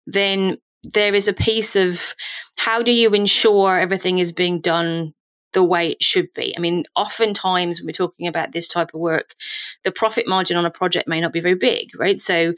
then 0.07 0.57
there 0.83 1.13
is 1.13 1.27
a 1.27 1.33
piece 1.33 1.75
of 1.75 2.15
how 2.57 2.81
do 2.81 2.91
you 2.91 3.13
ensure 3.13 3.79
everything 3.79 4.19
is 4.19 4.31
being 4.31 4.59
done 4.59 5.13
the 5.53 5.63
way 5.63 5.91
it 5.91 6.03
should 6.03 6.33
be. 6.33 6.53
I 6.57 6.59
mean, 6.59 6.83
oftentimes 6.95 7.79
when 7.79 7.87
we're 7.87 7.91
talking 7.91 8.27
about 8.27 8.51
this 8.51 8.67
type 8.67 8.93
of 8.93 8.99
work, 8.99 9.35
the 9.83 9.91
profit 9.91 10.27
margin 10.27 10.57
on 10.57 10.65
a 10.65 10.71
project 10.71 11.07
may 11.07 11.21
not 11.21 11.33
be 11.33 11.39
very 11.39 11.55
big, 11.55 11.89
right? 11.97 12.19
So 12.19 12.53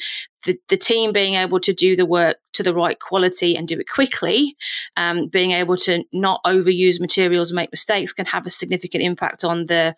the, 0.45 0.57
the 0.69 0.77
team 0.77 1.11
being 1.11 1.35
able 1.35 1.59
to 1.59 1.73
do 1.73 1.95
the 1.95 2.05
work 2.05 2.37
to 2.53 2.63
the 2.63 2.73
right 2.73 2.99
quality 2.99 3.55
and 3.55 3.67
do 3.67 3.79
it 3.79 3.89
quickly, 3.89 4.55
um, 4.95 5.27
being 5.27 5.51
able 5.51 5.75
to 5.77 6.03
not 6.13 6.41
overuse 6.45 6.99
materials 6.99 7.51
and 7.51 7.55
make 7.55 7.71
mistakes 7.71 8.13
can 8.13 8.25
have 8.25 8.45
a 8.45 8.49
significant 8.49 9.03
impact 9.03 9.43
on 9.43 9.65
the 9.65 9.95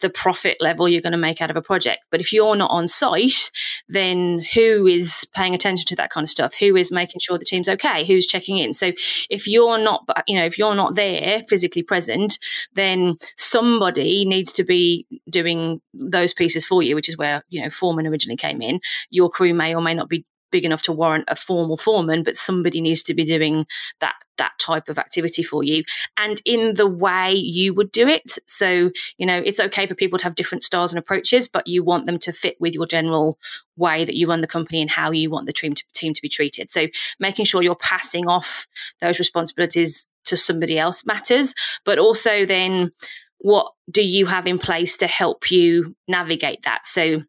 the 0.00 0.10
profit 0.10 0.56
level 0.60 0.88
you're 0.88 1.00
going 1.00 1.12
to 1.12 1.18
make 1.18 1.40
out 1.40 1.50
of 1.50 1.56
a 1.56 1.62
project. 1.62 2.00
But 2.10 2.20
if 2.20 2.32
you're 2.32 2.56
not 2.56 2.70
on 2.70 2.88
site, 2.88 3.50
then 3.88 4.44
who 4.54 4.86
is 4.86 5.26
paying 5.34 5.54
attention 5.54 5.86
to 5.86 5.96
that 5.96 6.10
kind 6.10 6.24
of 6.24 6.28
stuff? 6.28 6.54
Who 6.56 6.76
is 6.76 6.90
making 6.90 7.20
sure 7.20 7.38
the 7.38 7.44
team's 7.44 7.68
okay? 7.68 8.04
Who's 8.04 8.26
checking 8.26 8.58
in? 8.58 8.72
So 8.72 8.92
if 9.28 9.46
you're 9.46 9.78
not, 9.78 10.08
you 10.26 10.36
know, 10.36 10.44
if 10.44 10.58
you're 10.58 10.74
not 10.74 10.94
there 10.94 11.42
physically 11.48 11.82
present, 11.82 12.38
then 12.74 13.16
somebody 13.36 14.24
needs 14.24 14.52
to 14.54 14.64
be 14.64 15.06
doing 15.28 15.80
those 15.94 16.32
pieces 16.32 16.64
for 16.64 16.82
you, 16.82 16.94
which 16.94 17.08
is 17.08 17.16
where, 17.16 17.42
you 17.48 17.62
know, 17.62 17.70
foreman 17.70 18.06
originally 18.06 18.36
came 18.36 18.62
in. 18.62 18.80
Your 19.10 19.30
crew 19.30 19.54
may 19.54 19.74
or 19.74 19.82
may 19.82 19.94
not 19.94 20.08
be 20.08 20.24
big 20.50 20.64
enough 20.64 20.82
to 20.82 20.92
warrant 20.92 21.24
a 21.28 21.36
formal 21.36 21.76
foreman, 21.76 22.22
but 22.22 22.36
somebody 22.36 22.80
needs 22.80 23.02
to 23.04 23.14
be 23.14 23.24
doing 23.24 23.66
that 24.00 24.14
that 24.40 24.58
type 24.58 24.88
of 24.88 24.98
activity 24.98 25.42
for 25.42 25.62
you 25.62 25.84
and 26.16 26.40
in 26.46 26.72
the 26.74 26.86
way 26.86 27.34
you 27.34 27.74
would 27.74 27.92
do 27.92 28.08
it. 28.08 28.38
So, 28.46 28.90
you 29.18 29.26
know, 29.26 29.42
it's 29.44 29.60
okay 29.60 29.86
for 29.86 29.94
people 29.94 30.18
to 30.18 30.24
have 30.24 30.34
different 30.34 30.62
styles 30.62 30.92
and 30.92 30.98
approaches, 30.98 31.46
but 31.46 31.66
you 31.66 31.84
want 31.84 32.06
them 32.06 32.18
to 32.20 32.32
fit 32.32 32.56
with 32.58 32.74
your 32.74 32.86
general 32.86 33.38
way 33.76 34.02
that 34.06 34.16
you 34.16 34.28
run 34.28 34.40
the 34.40 34.46
company 34.46 34.80
and 34.80 34.90
how 34.90 35.10
you 35.10 35.28
want 35.28 35.46
the 35.46 35.52
team 35.52 35.74
to, 35.74 35.84
team 35.92 36.14
to 36.14 36.22
be 36.22 36.28
treated. 36.30 36.70
So, 36.70 36.86
making 37.18 37.44
sure 37.44 37.62
you're 37.62 37.76
passing 37.76 38.28
off 38.28 38.66
those 39.00 39.18
responsibilities 39.18 40.08
to 40.24 40.38
somebody 40.38 40.78
else 40.78 41.04
matters, 41.04 41.54
but 41.84 41.98
also 41.98 42.46
then 42.46 42.92
what 43.38 43.72
do 43.90 44.02
you 44.02 44.26
have 44.26 44.46
in 44.46 44.58
place 44.58 44.96
to 44.98 45.06
help 45.06 45.50
you 45.50 45.94
navigate 46.08 46.62
that? 46.62 46.86
So, 46.86 47.22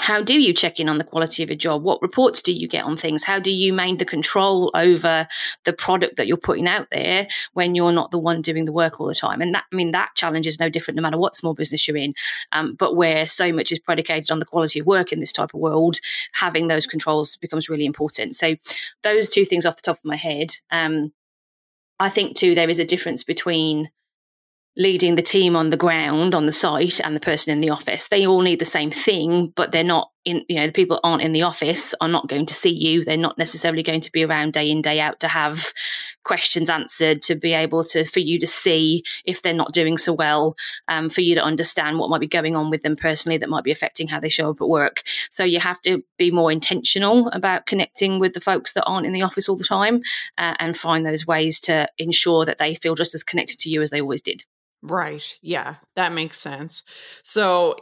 how 0.00 0.22
do 0.22 0.40
you 0.40 0.54
check 0.54 0.80
in 0.80 0.88
on 0.88 0.96
the 0.96 1.04
quality 1.04 1.42
of 1.42 1.50
a 1.50 1.56
job? 1.56 1.82
What 1.82 2.00
reports 2.00 2.40
do 2.40 2.52
you 2.52 2.66
get 2.66 2.84
on 2.84 2.96
things? 2.96 3.24
How 3.24 3.38
do 3.38 3.50
you 3.50 3.72
maintain 3.72 3.98
the 3.98 4.04
control 4.06 4.70
over 4.74 5.28
the 5.64 5.72
product 5.72 6.16
that 6.16 6.26
you're 6.26 6.38
putting 6.38 6.66
out 6.66 6.88
there 6.90 7.28
when 7.52 7.74
you're 7.74 7.92
not 7.92 8.10
the 8.10 8.18
one 8.18 8.40
doing 8.40 8.64
the 8.64 8.72
work 8.72 9.00
all 9.00 9.06
the 9.06 9.14
time? 9.14 9.42
And 9.42 9.54
that, 9.54 9.64
I 9.70 9.76
mean, 9.76 9.90
that 9.90 10.14
challenge 10.14 10.46
is 10.46 10.58
no 10.58 10.70
different 10.70 10.96
no 10.96 11.02
matter 11.02 11.18
what 11.18 11.36
small 11.36 11.52
business 11.52 11.86
you're 11.86 11.98
in. 11.98 12.14
Um, 12.52 12.74
but 12.74 12.96
where 12.96 13.26
so 13.26 13.52
much 13.52 13.70
is 13.70 13.78
predicated 13.78 14.30
on 14.30 14.38
the 14.38 14.46
quality 14.46 14.80
of 14.80 14.86
work 14.86 15.12
in 15.12 15.20
this 15.20 15.32
type 15.32 15.52
of 15.52 15.60
world, 15.60 15.96
having 16.32 16.68
those 16.68 16.86
controls 16.86 17.36
becomes 17.36 17.68
really 17.68 17.84
important. 17.84 18.34
So, 18.34 18.56
those 19.02 19.28
two 19.28 19.44
things 19.44 19.66
off 19.66 19.76
the 19.76 19.82
top 19.82 19.98
of 19.98 20.04
my 20.04 20.16
head. 20.16 20.54
Um, 20.70 21.12
I 22.00 22.08
think 22.08 22.36
too, 22.36 22.54
there 22.54 22.70
is 22.70 22.78
a 22.78 22.84
difference 22.84 23.22
between 23.22 23.90
leading 24.76 25.14
the 25.14 25.22
team 25.22 25.56
on 25.56 25.70
the 25.70 25.76
ground 25.76 26.34
on 26.34 26.46
the 26.46 26.52
site 26.52 27.00
and 27.00 27.14
the 27.14 27.20
person 27.20 27.52
in 27.52 27.60
the 27.60 27.70
office. 27.70 28.08
They 28.08 28.26
all 28.26 28.40
need 28.40 28.58
the 28.58 28.64
same 28.64 28.90
thing 28.90 29.52
but 29.54 29.72
they're 29.72 29.84
not 29.84 30.11
in 30.24 30.44
you 30.48 30.56
know 30.56 30.66
the 30.66 30.72
people 30.72 31.00
aren't 31.02 31.22
in 31.22 31.32
the 31.32 31.42
office 31.42 31.94
are 32.00 32.08
not 32.08 32.28
going 32.28 32.46
to 32.46 32.54
see 32.54 32.70
you 32.70 33.04
they're 33.04 33.16
not 33.16 33.38
necessarily 33.38 33.82
going 33.82 34.00
to 34.00 34.12
be 34.12 34.24
around 34.24 34.52
day 34.52 34.70
in 34.70 34.82
day 34.82 35.00
out 35.00 35.20
to 35.20 35.28
have 35.28 35.72
questions 36.24 36.70
answered 36.70 37.20
to 37.22 37.34
be 37.34 37.52
able 37.52 37.82
to 37.82 38.04
for 38.04 38.20
you 38.20 38.38
to 38.38 38.46
see 38.46 39.02
if 39.24 39.42
they're 39.42 39.52
not 39.52 39.72
doing 39.72 39.96
so 39.96 40.12
well 40.12 40.54
um, 40.88 41.08
for 41.08 41.20
you 41.20 41.34
to 41.34 41.42
understand 41.42 41.98
what 41.98 42.10
might 42.10 42.20
be 42.20 42.26
going 42.26 42.54
on 42.54 42.70
with 42.70 42.82
them 42.82 42.96
personally 42.96 43.38
that 43.38 43.48
might 43.48 43.64
be 43.64 43.72
affecting 43.72 44.08
how 44.08 44.20
they 44.20 44.28
show 44.28 44.50
up 44.50 44.60
at 44.60 44.68
work 44.68 45.02
so 45.30 45.44
you 45.44 45.58
have 45.58 45.80
to 45.80 46.02
be 46.18 46.30
more 46.30 46.52
intentional 46.52 47.28
about 47.28 47.66
connecting 47.66 48.18
with 48.18 48.32
the 48.32 48.40
folks 48.40 48.72
that 48.72 48.84
aren't 48.84 49.06
in 49.06 49.12
the 49.12 49.22
office 49.22 49.48
all 49.48 49.56
the 49.56 49.64
time 49.64 50.00
uh, 50.38 50.54
and 50.58 50.76
find 50.76 51.04
those 51.04 51.26
ways 51.26 51.58
to 51.58 51.88
ensure 51.98 52.44
that 52.44 52.58
they 52.58 52.74
feel 52.74 52.94
just 52.94 53.14
as 53.14 53.22
connected 53.22 53.58
to 53.58 53.70
you 53.70 53.82
as 53.82 53.90
they 53.90 54.00
always 54.00 54.22
did 54.22 54.44
Right. 54.82 55.38
Yeah, 55.40 55.76
that 55.94 56.12
makes 56.12 56.38
sense. 56.38 56.82
So, 57.22 57.76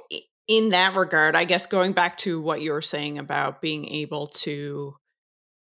in 0.51 0.71
that 0.71 0.97
regard, 0.97 1.37
I 1.37 1.45
guess 1.45 1.67
going 1.67 1.93
back 1.93 2.19
to 2.19 2.41
what 2.41 2.61
you 2.61 2.73
were 2.73 2.83
saying 2.83 3.19
about 3.19 3.63
being 3.63 3.87
able 3.87 4.27
to 4.27 4.97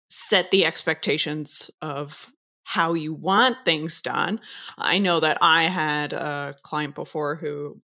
set 0.07 0.51
the 0.51 0.63
expectations 0.63 1.69
of 1.81 2.31
how 2.63 2.93
you 2.93 3.13
want 3.13 3.57
things 3.65 4.01
done. 4.01 4.39
I 4.77 4.99
know 4.99 5.19
that 5.19 5.37
I 5.41 5.63
had 5.63 6.13
a 6.13 6.55
client 6.63 6.95
before 6.95 7.35
who 7.35 7.81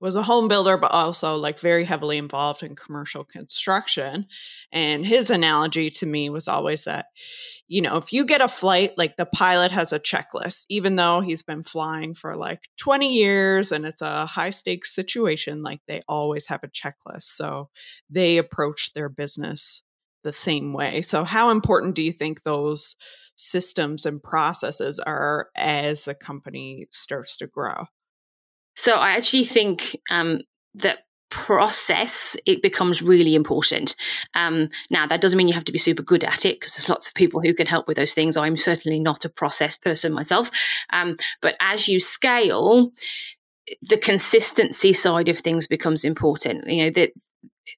was 0.00 0.16
a 0.16 0.22
home 0.22 0.48
builder, 0.48 0.76
but 0.76 0.92
also 0.92 1.34
like 1.36 1.58
very 1.58 1.84
heavily 1.84 2.18
involved 2.18 2.62
in 2.62 2.76
commercial 2.76 3.24
construction. 3.24 4.26
And 4.72 5.04
his 5.04 5.30
analogy 5.30 5.90
to 5.90 6.06
me 6.06 6.30
was 6.30 6.46
always 6.46 6.84
that, 6.84 7.06
you 7.66 7.82
know, 7.82 7.96
if 7.96 8.12
you 8.12 8.24
get 8.24 8.40
a 8.40 8.48
flight, 8.48 8.92
like 8.96 9.16
the 9.16 9.26
pilot 9.26 9.72
has 9.72 9.92
a 9.92 9.98
checklist, 9.98 10.64
even 10.68 10.96
though 10.96 11.20
he's 11.20 11.42
been 11.42 11.62
flying 11.62 12.14
for 12.14 12.36
like 12.36 12.68
20 12.78 13.12
years 13.12 13.72
and 13.72 13.84
it's 13.84 14.02
a 14.02 14.26
high 14.26 14.50
stakes 14.50 14.94
situation, 14.94 15.62
like 15.62 15.80
they 15.88 16.02
always 16.08 16.46
have 16.46 16.62
a 16.62 16.68
checklist. 16.68 17.24
So 17.24 17.68
they 18.08 18.38
approach 18.38 18.92
their 18.92 19.08
business 19.08 19.82
the 20.24 20.32
same 20.32 20.72
way. 20.72 21.00
So, 21.02 21.24
how 21.24 21.50
important 21.50 21.94
do 21.94 22.02
you 22.02 22.12
think 22.12 22.42
those 22.42 22.96
systems 23.36 24.04
and 24.04 24.22
processes 24.22 24.98
are 24.98 25.48
as 25.56 26.04
the 26.04 26.14
company 26.14 26.86
starts 26.90 27.36
to 27.38 27.46
grow? 27.46 27.86
So 28.78 28.94
I 28.94 29.10
actually 29.10 29.44
think 29.44 29.98
um, 30.08 30.40
that 30.74 31.00
process 31.30 32.36
it 32.46 32.62
becomes 32.62 33.02
really 33.02 33.34
important. 33.34 33.94
Um, 34.34 34.70
now 34.88 35.06
that 35.06 35.20
doesn't 35.20 35.36
mean 35.36 35.48
you 35.48 35.54
have 35.54 35.64
to 35.64 35.72
be 35.72 35.78
super 35.78 36.02
good 36.02 36.24
at 36.24 36.46
it 36.46 36.58
because 36.58 36.74
there's 36.74 36.88
lots 36.88 37.06
of 37.06 37.14
people 37.14 37.42
who 37.42 37.52
can 37.52 37.66
help 37.66 37.86
with 37.86 37.96
those 37.96 38.14
things. 38.14 38.36
I'm 38.36 38.56
certainly 38.56 39.00
not 39.00 39.24
a 39.24 39.28
process 39.28 39.76
person 39.76 40.12
myself. 40.12 40.50
Um, 40.90 41.16
but 41.42 41.56
as 41.60 41.88
you 41.88 41.98
scale 42.00 42.92
the 43.82 43.98
consistency 43.98 44.92
side 44.92 45.28
of 45.28 45.40
things 45.40 45.66
becomes 45.66 46.04
important. 46.04 46.66
You 46.66 46.84
know 46.84 46.90
that 46.90 47.12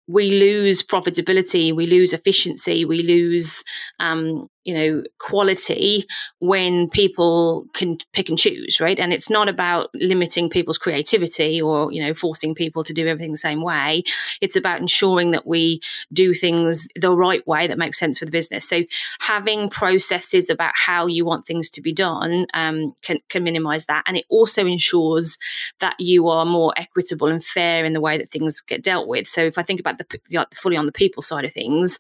we 0.07 0.31
lose 0.31 0.83
profitability, 0.83 1.75
we 1.75 1.87
lose 1.87 2.13
efficiency, 2.13 2.85
we 2.85 3.03
lose, 3.03 3.65
um, 3.99 4.49
you 4.65 4.75
know, 4.75 5.03
quality 5.19 6.05
when 6.39 6.89
people 6.91 7.67
can 7.73 7.97
pick 8.13 8.29
and 8.29 8.39
choose, 8.39 8.79
right? 8.81 8.99
And 8.99 9.13
it's 9.13 9.31
not 9.31 9.49
about 9.49 9.89
limiting 9.95 10.51
people's 10.51 10.79
creativity 10.79 11.61
or, 11.63 11.91
you 11.93 12.03
know, 12.03 12.13
forcing 12.13 12.55
people 12.55 12.85
to 12.85 12.93
do 12.93 13.07
everything 13.07 13.33
the 13.33 13.39
same 13.39 13.63
way. 13.63 14.03
It's 14.41 14.57
about 14.57 14.81
ensuring 14.81 15.31
that 15.31 15.47
we 15.47 15.81
do 16.13 16.35
things 16.35 16.89
the 16.95 17.15
right 17.15 17.47
way 17.47 17.67
that 17.67 17.79
makes 17.79 17.99
sense 17.99 18.19
for 18.19 18.27
the 18.27 18.31
business. 18.31 18.69
So 18.69 18.83
having 19.21 19.71
processes 19.71 20.51
about 20.51 20.73
how 20.75 21.07
you 21.07 21.25
want 21.25 21.47
things 21.47 21.71
to 21.71 21.81
be 21.81 21.93
done 21.93 22.47
um, 22.53 22.95
can, 23.03 23.19
can 23.29 23.45
minimize 23.45 23.87
that. 23.87 24.05
And 24.07 24.17
it 24.17 24.27
also 24.29 24.67
ensures 24.67 25.39
that 25.81 25.97
you 25.99 26.29
are 26.29 26.45
more 26.45 26.75
equitable 26.77 27.29
and 27.29 27.43
fair 27.43 27.85
in 27.85 27.95
the 27.95 28.01
way 28.01 28.19
that 28.19 28.31
things 28.31 28.61
get 28.61 28.83
dealt 28.83 29.09
with. 29.09 29.27
So 29.27 29.43
if 29.43 29.57
I 29.57 29.63
think 29.63 29.81
about 29.81 29.99
the, 29.99 30.21
the 30.29 30.47
fully 30.55 30.77
on 30.77 30.87
the 30.87 30.93
people 30.93 31.23
side 31.23 31.45
of 31.45 31.53
things, 31.53 31.99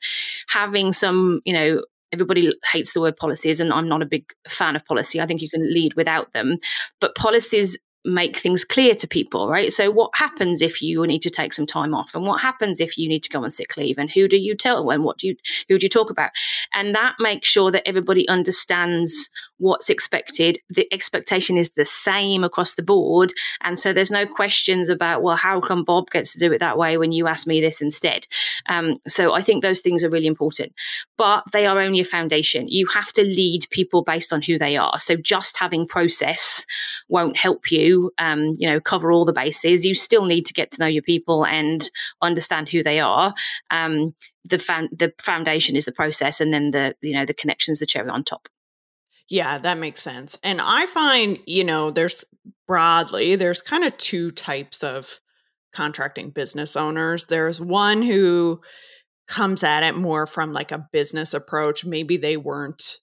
having 0.49 0.93
some, 0.93 1.41
you 1.45 1.53
know, 1.53 1.83
everybody 2.13 2.53
hates 2.73 2.93
the 2.93 3.01
word 3.01 3.17
policies 3.17 3.61
and 3.61 3.73
i'm 3.73 3.89
not 3.89 4.03
a 4.03 4.07
big 4.07 4.25
fan 4.49 4.77
of 4.77 4.85
policy. 4.85 5.21
I 5.21 5.27
think 5.27 5.43
you 5.43 5.49
can 5.49 5.63
lead 5.63 5.95
without 5.95 6.33
them. 6.33 6.59
But 7.01 7.15
policies 7.15 7.79
make 8.05 8.37
things 8.37 8.65
clear 8.65 8.95
to 8.95 9.07
people, 9.07 9.49
right? 9.49 9.73
So, 9.73 9.91
what 9.91 10.11
happens 10.15 10.63
if 10.63 10.81
you 10.81 11.07
need 11.07 11.23
to 11.23 11.31
take 11.31 11.53
some 11.53 11.67
time 11.67 11.95
off, 11.95 12.15
and 12.15 12.25
what 12.25 12.41
happens 12.41 12.81
if 12.81 12.97
you 12.97 13.09
need 13.09 13.23
to 13.25 13.31
go 13.31 13.45
on 13.45 13.51
sick 13.51 13.77
leave, 13.77 13.99
and 13.99 14.11
who 14.11 14.27
do 14.27 14.39
you 14.39 14.55
tell, 14.55 14.91
and 14.91 15.05
what 15.05 15.19
do 15.19 15.29
you 15.29 15.37
who 15.69 15.79
do 15.79 15.85
you 15.85 15.89
talk 15.89 16.11
about, 16.11 16.31
and 16.73 16.95
that 16.95 17.15
makes 17.19 17.49
sure 17.49 17.71
that 17.71 17.87
everybody 17.87 18.27
understands 18.29 19.29
what's 19.59 19.91
expected. 19.91 20.59
The 20.71 20.89
expectation 20.93 21.59
is 21.59 21.71
the 21.71 21.85
same 21.85 22.43
across 22.43 22.75
the 22.75 22.83
board, 22.83 23.33
and 23.61 23.79
so 23.79 23.93
there's 23.93 24.11
no 24.11 24.27
questions 24.27 24.89
about 24.89 25.23
well, 25.23 25.37
how 25.37 25.61
come 25.61 25.85
Bob 25.85 26.11
gets 26.11 26.33
to 26.33 26.39
do 26.39 26.53
it 26.53 26.59
that 26.59 26.79
way 26.79 26.97
when 26.97 27.13
you 27.13 27.27
ask 27.27 27.47
me 27.47 27.61
this 27.61 27.83
instead. 27.83 28.27
Um, 28.67 28.99
so, 29.07 29.35
I 29.35 29.43
think 29.43 29.63
those 29.63 29.81
things 29.81 30.03
are 30.05 30.11
really 30.11 30.27
important, 30.27 30.73
but 31.19 31.45
they 31.53 31.67
are 31.67 31.81
only 31.81 32.01
a 32.01 32.05
foundation. 32.05 32.69
You 32.69 32.87
have 32.87 33.13
to 33.13 33.23
lead 33.23 33.67
people 33.71 34.03
based 34.03 34.33
on 34.33 34.41
who 34.43 34.59
they 34.59 34.79
are. 34.79 34.99
So, 34.99 35.17
just 35.17 35.59
having 35.59 35.87
process 35.87 36.65
won't 37.09 37.37
help 37.37 37.71
you 37.71 37.90
um, 38.19 38.55
you 38.57 38.69
know, 38.69 38.81
cover 38.81 39.13
all 39.13 39.25
the 39.25 39.33
bases. 39.33 39.85
You 39.85 39.95
still 39.95 40.25
need 40.25 40.47
to 40.47 40.53
get 40.53 40.71
to 40.73 40.81
know 40.81 40.87
your 40.87 41.03
people 41.03 41.45
and 41.45 41.89
understand 42.23 42.69
who 42.69 42.83
they 42.83 43.01
are. 43.01 43.35
Um, 43.71 44.15
the 44.45 44.59
the 44.93 45.13
foundation 45.21 45.77
is 45.77 45.85
the 45.85 45.93
process, 45.93 46.41
and 46.41 46.53
then 46.53 46.71
the 46.71 46.95
you 47.01 47.15
know 47.15 47.27
the 47.27 47.35
connections, 47.35 47.79
the 47.79 47.87
cherry 47.87 48.09
on 48.09 48.25
top. 48.25 48.49
Yeah, 49.31 49.59
that 49.59 49.79
makes 49.79 50.03
sense. 50.03 50.37
And 50.43 50.61
I 50.61 50.87
find, 50.87 51.39
you 51.47 51.63
know, 51.63 51.93
there's 51.93 52.25
broadly, 52.67 53.37
there's 53.37 53.63
kind 53.63 53.85
of 53.85 53.97
two 53.97 54.33
types 54.33 54.83
of 54.83 55.21
contracting 55.73 56.31
business 56.31 56.75
owners. 56.75 57.27
There's 57.27 57.61
one 57.61 58.03
who 58.03 58.61
comes 59.29 59.63
at 59.63 59.85
it 59.85 59.95
more 59.95 60.27
from 60.27 60.53
like 60.53 60.73
a 60.73 60.89
business 60.93 61.33
approach. 61.33 61.85
Maybe 61.85 62.17
they 62.17 62.37
weren't 62.37 62.97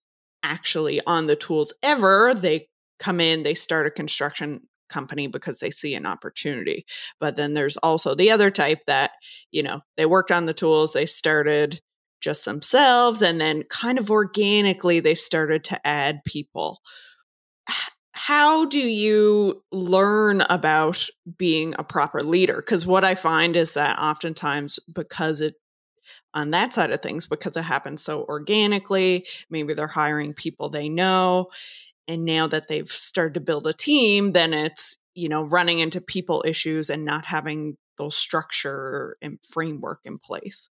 actually 0.44 1.00
on 1.08 1.28
the 1.28 1.38
tools 1.38 1.74
ever. 1.82 2.34
They 2.34 2.68
come 3.00 3.22
in, 3.22 3.44
they 3.44 3.54
start 3.54 3.88
a 3.88 3.92
construction 3.92 4.67
company 4.90 5.28
because 5.28 5.60
they 5.60 5.72
see 5.72 5.94
an 5.96 6.06
opportunity. 6.06 6.86
But 7.20 7.36
then 7.36 7.54
there's 7.54 7.78
also 7.78 8.16
the 8.16 8.32
other 8.32 8.52
type 8.52 8.80
that, 8.88 9.12
you 9.52 9.64
know, 9.64 9.82
they 9.96 10.06
worked 10.06 10.32
on 10.32 10.46
the 10.46 10.54
tools, 10.54 10.94
they 10.94 11.06
started 11.06 11.82
just 12.22 12.46
themselves, 12.46 13.22
and 13.22 13.40
then 13.40 13.64
kind 13.70 14.00
of 14.00 14.10
organically 14.10 15.00
they 15.00 15.16
started 15.16 15.64
to 15.66 15.88
add 15.88 16.24
people. 16.26 16.82
How 18.14 18.66
do 18.66 18.80
you 18.80 19.64
learn 19.72 20.42
about 20.50 21.08
being 21.38 21.76
a 21.78 21.84
proper 21.84 22.24
leader? 22.24 22.56
Because 22.56 22.86
what 22.86 23.06
I 23.06 23.14
find 23.16 23.56
is 23.56 23.76
that 23.76 24.00
oftentimes, 24.00 24.80
because 24.92 25.40
it 25.40 25.54
on 26.34 26.52
that 26.52 26.74
side 26.74 26.92
of 26.92 27.02
things 27.02 27.28
because 27.28 27.58
it 27.58 27.64
happens 27.64 28.04
so 28.04 28.24
organically. 28.24 29.26
Maybe 29.50 29.74
they're 29.74 29.88
hiring 29.88 30.34
people 30.34 30.70
they 30.70 30.90
know 30.90 31.48
and 32.08 32.26
now 32.26 32.48
that 32.48 32.68
they've 32.68 32.90
started 32.90 33.34
to 33.34 33.40
build 33.40 33.68
a 33.68 33.74
team 33.74 34.34
then 34.34 34.54
it's 34.54 34.98
you 35.14 35.30
know 35.30 35.44
running 35.44 35.80
into 35.80 36.02
people 36.02 36.44
issues 36.46 36.90
and 36.90 37.06
not 37.06 37.26
having 37.26 37.78
those 37.98 38.16
structure 38.16 39.18
and 39.22 39.40
framework 39.44 40.00
in 40.04 40.18
place 40.20 40.70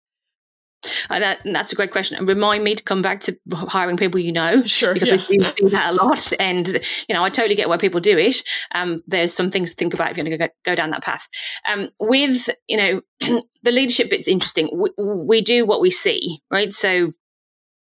uh, 1.09 1.19
that, 1.19 1.39
that's 1.45 1.71
a 1.71 1.75
great 1.75 1.91
question. 1.91 2.17
And 2.17 2.27
remind 2.27 2.63
me 2.63 2.75
to 2.75 2.83
come 2.83 3.01
back 3.01 3.21
to 3.21 3.37
hiring 3.53 3.97
people 3.97 4.19
you 4.19 4.31
know, 4.31 4.63
sure, 4.65 4.93
because 4.93 5.09
yeah. 5.09 5.15
I 5.15 5.25
do 5.27 5.37
do 5.55 5.69
that 5.69 5.93
a 5.93 5.95
lot. 5.95 6.33
And 6.39 6.67
you 7.07 7.15
know, 7.15 7.23
I 7.23 7.29
totally 7.29 7.55
get 7.55 7.69
why 7.69 7.77
people 7.77 7.99
do 7.99 8.17
it. 8.17 8.43
Um, 8.73 9.03
there's 9.07 9.33
some 9.33 9.51
things 9.51 9.71
to 9.71 9.75
think 9.75 9.93
about 9.93 10.11
if 10.11 10.17
you're 10.17 10.25
going 10.25 10.37
to 10.37 10.47
go, 10.47 10.53
go 10.63 10.75
down 10.75 10.91
that 10.91 11.03
path. 11.03 11.27
Um, 11.67 11.89
with 11.99 12.49
you 12.67 12.77
know, 12.77 13.01
the 13.63 13.71
leadership 13.71 14.09
bit's 14.09 14.27
interesting. 14.27 14.69
We, 14.73 14.91
we 14.97 15.41
do 15.41 15.65
what 15.65 15.81
we 15.81 15.89
see, 15.89 16.39
right? 16.51 16.73
So 16.73 17.13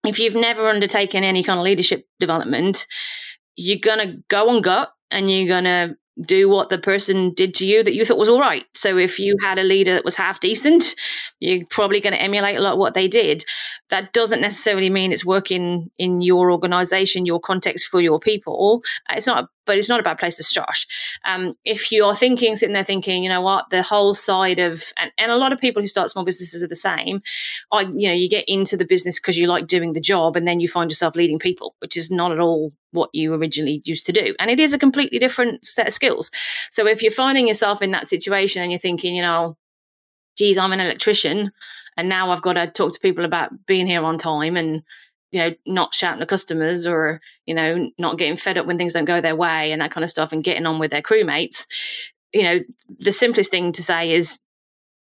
if 0.04 0.18
you've 0.18 0.34
never 0.34 0.68
undertaken 0.68 1.24
any 1.24 1.42
kind 1.42 1.58
of 1.58 1.64
leadership 1.64 2.06
development, 2.20 2.86
you're 3.58 3.78
going 3.78 3.98
to 3.98 4.22
go 4.28 4.48
on 4.50 4.62
gut 4.62 4.90
and 5.10 5.28
you're 5.30 5.48
going 5.48 5.64
to 5.64 5.96
do 6.24 6.48
what 6.48 6.68
the 6.68 6.78
person 6.78 7.32
did 7.34 7.54
to 7.54 7.66
you 7.66 7.82
that 7.84 7.94
you 7.94 8.04
thought 8.04 8.18
was 8.18 8.28
all 8.28 8.40
right. 8.40 8.64
So 8.74 8.98
if 8.98 9.18
you 9.18 9.36
had 9.42 9.58
a 9.58 9.62
leader 9.62 9.94
that 9.94 10.04
was 10.04 10.16
half 10.16 10.40
decent, 10.40 10.94
you're 11.38 11.64
probably 11.70 12.00
going 12.00 12.12
to 12.12 12.20
emulate 12.20 12.56
a 12.56 12.60
lot 12.60 12.78
what 12.78 12.94
they 12.94 13.06
did. 13.06 13.44
That 13.90 14.12
doesn't 14.12 14.40
necessarily 14.40 14.90
mean 14.90 15.12
it's 15.12 15.24
working 15.24 15.90
in 15.98 16.20
your 16.20 16.50
organization, 16.50 17.24
your 17.24 17.40
context 17.40 17.86
for 17.86 18.00
your 18.00 18.18
people. 18.18 18.82
It's 19.10 19.26
not, 19.26 19.48
but 19.64 19.78
it's 19.78 19.88
not 19.88 20.00
a 20.00 20.02
bad 20.02 20.18
place 20.18 20.36
to 20.38 20.42
start. 20.42 20.78
Um, 21.24 21.54
if 21.64 21.92
you're 21.92 22.16
thinking, 22.16 22.56
sitting 22.56 22.74
there 22.74 22.84
thinking, 22.84 23.22
you 23.22 23.28
know 23.28 23.40
what, 23.40 23.70
the 23.70 23.82
whole 23.82 24.12
side 24.12 24.58
of, 24.58 24.82
and, 24.96 25.12
and 25.18 25.30
a 25.30 25.36
lot 25.36 25.52
of 25.52 25.60
people 25.60 25.80
who 25.82 25.86
start 25.86 26.10
small 26.10 26.24
businesses 26.24 26.64
are 26.64 26.68
the 26.68 26.74
same. 26.74 27.22
I, 27.70 27.82
you 27.82 28.08
know, 28.08 28.14
you 28.14 28.28
get 28.28 28.44
into 28.48 28.76
the 28.76 28.86
business 28.86 29.20
because 29.20 29.38
you 29.38 29.46
like 29.46 29.68
doing 29.68 29.92
the 29.92 30.00
job, 30.00 30.34
and 30.34 30.48
then 30.48 30.58
you 30.58 30.66
find 30.66 30.90
yourself 30.90 31.14
leading 31.14 31.38
people, 31.38 31.76
which 31.78 31.96
is 31.96 32.10
not 32.10 32.32
at 32.32 32.40
all 32.40 32.72
what 32.92 33.10
you 33.12 33.34
originally 33.34 33.82
used 33.84 34.06
to 34.06 34.12
do. 34.12 34.34
And 34.38 34.50
it 34.50 34.60
is 34.60 34.72
a 34.72 34.78
completely 34.78 35.18
different 35.18 35.64
set 35.64 35.88
of 35.88 35.92
skills. 35.92 36.30
So 36.70 36.86
if 36.86 37.02
you're 37.02 37.12
finding 37.12 37.48
yourself 37.48 37.82
in 37.82 37.90
that 37.92 38.08
situation 38.08 38.62
and 38.62 38.72
you're 38.72 38.78
thinking, 38.78 39.14
you 39.14 39.22
know, 39.22 39.56
geez, 40.36 40.56
I'm 40.58 40.72
an 40.72 40.80
electrician 40.80 41.52
and 41.96 42.08
now 42.08 42.30
I've 42.30 42.42
got 42.42 42.54
to 42.54 42.68
talk 42.68 42.94
to 42.94 43.00
people 43.00 43.24
about 43.24 43.66
being 43.66 43.86
here 43.86 44.04
on 44.04 44.18
time 44.18 44.56
and, 44.56 44.82
you 45.32 45.40
know, 45.40 45.54
not 45.66 45.94
shouting 45.94 46.22
at 46.22 46.28
customers 46.28 46.86
or, 46.86 47.20
you 47.44 47.54
know, 47.54 47.90
not 47.98 48.18
getting 48.18 48.36
fed 48.36 48.56
up 48.56 48.66
when 48.66 48.78
things 48.78 48.92
don't 48.92 49.04
go 49.04 49.20
their 49.20 49.36
way 49.36 49.72
and 49.72 49.82
that 49.82 49.90
kind 49.90 50.04
of 50.04 50.10
stuff 50.10 50.32
and 50.32 50.44
getting 50.44 50.64
on 50.64 50.78
with 50.78 50.90
their 50.90 51.02
crewmates. 51.02 51.66
You 52.32 52.42
know, 52.42 52.60
the 52.98 53.12
simplest 53.12 53.50
thing 53.50 53.72
to 53.72 53.82
say 53.82 54.12
is 54.12 54.38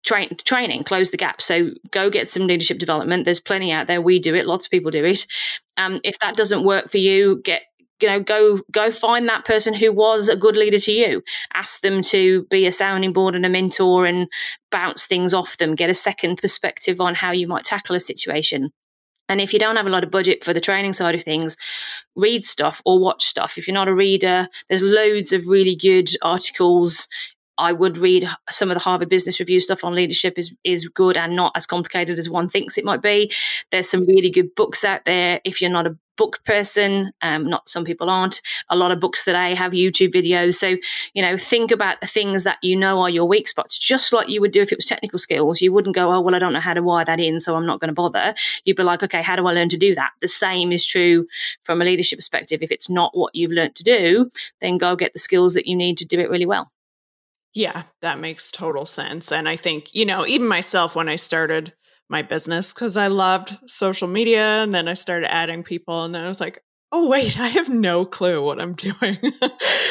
train, 0.04 0.36
training, 0.44 0.84
close 0.84 1.10
the 1.10 1.16
gap. 1.16 1.42
So 1.42 1.70
go 1.90 2.10
get 2.10 2.28
some 2.28 2.46
leadership 2.46 2.78
development. 2.78 3.24
There's 3.24 3.40
plenty 3.40 3.72
out 3.72 3.86
there. 3.86 4.00
We 4.00 4.18
do 4.18 4.34
it. 4.34 4.46
Lots 4.46 4.66
of 4.66 4.70
people 4.70 4.90
do 4.90 5.04
it. 5.04 5.26
Um, 5.76 6.00
if 6.04 6.18
that 6.20 6.36
doesn't 6.36 6.64
work 6.64 6.90
for 6.90 6.98
you, 6.98 7.40
get 7.42 7.62
you 8.00 8.08
know 8.08 8.20
go 8.20 8.58
go 8.70 8.90
find 8.90 9.28
that 9.28 9.44
person 9.44 9.74
who 9.74 9.92
was 9.92 10.28
a 10.28 10.36
good 10.36 10.56
leader 10.56 10.78
to 10.78 10.92
you. 10.92 11.22
Ask 11.54 11.80
them 11.80 12.02
to 12.02 12.44
be 12.44 12.66
a 12.66 12.72
sounding 12.72 13.12
board 13.12 13.34
and 13.34 13.46
a 13.46 13.48
mentor 13.48 14.06
and 14.06 14.28
bounce 14.70 15.06
things 15.06 15.32
off 15.32 15.56
them. 15.56 15.74
Get 15.74 15.90
a 15.90 15.94
second 15.94 16.38
perspective 16.38 17.00
on 17.00 17.14
how 17.14 17.30
you 17.32 17.46
might 17.46 17.64
tackle 17.64 17.96
a 17.96 18.00
situation. 18.00 18.70
And 19.28 19.40
if 19.40 19.52
you 19.52 19.58
don't 19.58 19.76
have 19.76 19.86
a 19.86 19.90
lot 19.90 20.04
of 20.04 20.10
budget 20.10 20.44
for 20.44 20.52
the 20.52 20.60
training 20.60 20.92
side 20.92 21.14
of 21.14 21.22
things, 21.22 21.56
read 22.14 22.44
stuff 22.44 22.82
or 22.84 22.98
watch 22.98 23.24
stuff. 23.24 23.56
If 23.56 23.66
you're 23.66 23.74
not 23.74 23.88
a 23.88 23.94
reader, 23.94 24.48
there's 24.68 24.82
loads 24.82 25.32
of 25.32 25.48
really 25.48 25.76
good 25.76 26.10
articles 26.20 27.08
I 27.58 27.72
would 27.72 27.96
read 27.96 28.28
some 28.50 28.70
of 28.70 28.74
the 28.74 28.80
Harvard 28.80 29.08
Business 29.08 29.40
Review 29.40 29.60
stuff 29.60 29.84
on 29.84 29.94
leadership 29.94 30.38
is 30.38 30.54
is 30.64 30.88
good 30.88 31.16
and 31.16 31.36
not 31.36 31.52
as 31.56 31.66
complicated 31.66 32.18
as 32.18 32.28
one 32.28 32.48
thinks 32.48 32.78
it 32.78 32.84
might 32.84 33.02
be. 33.02 33.32
There's 33.70 33.88
some 33.88 34.06
really 34.06 34.30
good 34.30 34.54
books 34.54 34.84
out 34.84 35.04
there. 35.04 35.40
If 35.44 35.60
you're 35.60 35.70
not 35.70 35.86
a 35.86 35.96
book 36.16 36.44
person, 36.44 37.12
um, 37.22 37.48
not 37.48 37.68
some 37.68 37.84
people 37.84 38.08
aren't. 38.08 38.40
A 38.70 38.76
lot 38.76 38.92
of 38.92 39.00
books 39.00 39.24
today 39.24 39.54
have 39.54 39.72
YouTube 39.72 40.12
videos. 40.12 40.54
So 40.54 40.76
you 41.12 41.22
know, 41.22 41.36
think 41.36 41.70
about 41.70 42.00
the 42.00 42.06
things 42.06 42.44
that 42.44 42.58
you 42.62 42.76
know 42.76 43.00
are 43.00 43.10
your 43.10 43.26
weak 43.26 43.48
spots, 43.48 43.78
just 43.78 44.12
like 44.12 44.28
you 44.28 44.40
would 44.40 44.52
do 44.52 44.62
if 44.62 44.72
it 44.72 44.78
was 44.78 44.86
technical 44.86 45.18
skills. 45.18 45.60
You 45.60 45.72
wouldn't 45.72 45.94
go, 45.94 46.12
oh 46.12 46.20
well, 46.20 46.34
I 46.34 46.38
don't 46.38 46.52
know 46.52 46.60
how 46.60 46.74
to 46.74 46.82
wire 46.82 47.04
that 47.04 47.20
in, 47.20 47.40
so 47.40 47.56
I'm 47.56 47.66
not 47.66 47.80
going 47.80 47.88
to 47.88 47.94
bother. 47.94 48.34
You'd 48.64 48.76
be 48.76 48.82
like, 48.82 49.02
okay, 49.02 49.22
how 49.22 49.36
do 49.36 49.46
I 49.46 49.52
learn 49.52 49.68
to 49.70 49.78
do 49.78 49.94
that? 49.94 50.10
The 50.20 50.28
same 50.28 50.72
is 50.72 50.84
true 50.84 51.26
from 51.62 51.80
a 51.80 51.84
leadership 51.84 52.18
perspective. 52.18 52.62
If 52.62 52.72
it's 52.72 52.90
not 52.90 53.16
what 53.16 53.34
you've 53.34 53.52
learned 53.52 53.74
to 53.76 53.84
do, 53.84 54.30
then 54.60 54.78
go 54.78 54.96
get 54.96 55.12
the 55.12 55.18
skills 55.18 55.54
that 55.54 55.66
you 55.66 55.76
need 55.76 55.98
to 55.98 56.04
do 56.04 56.18
it 56.18 56.30
really 56.30 56.46
well. 56.46 56.70
Yeah, 57.54 57.84
that 58.02 58.18
makes 58.18 58.50
total 58.50 58.84
sense. 58.84 59.30
And 59.30 59.48
I 59.48 59.54
think, 59.56 59.94
you 59.94 60.04
know, 60.04 60.26
even 60.26 60.48
myself 60.48 60.96
when 60.96 61.08
I 61.08 61.16
started 61.16 61.72
my 62.08 62.22
business, 62.22 62.72
because 62.72 62.96
I 62.96 63.06
loved 63.06 63.56
social 63.68 64.08
media 64.08 64.62
and 64.62 64.74
then 64.74 64.88
I 64.88 64.94
started 64.94 65.32
adding 65.32 65.62
people, 65.62 66.04
and 66.04 66.14
then 66.14 66.22
I 66.22 66.28
was 66.28 66.40
like, 66.40 66.60
oh, 66.90 67.08
wait, 67.08 67.38
I 67.38 67.48
have 67.48 67.68
no 67.68 68.04
clue 68.04 68.42
what 68.42 68.60
I'm 68.60 68.72
doing. 68.74 69.18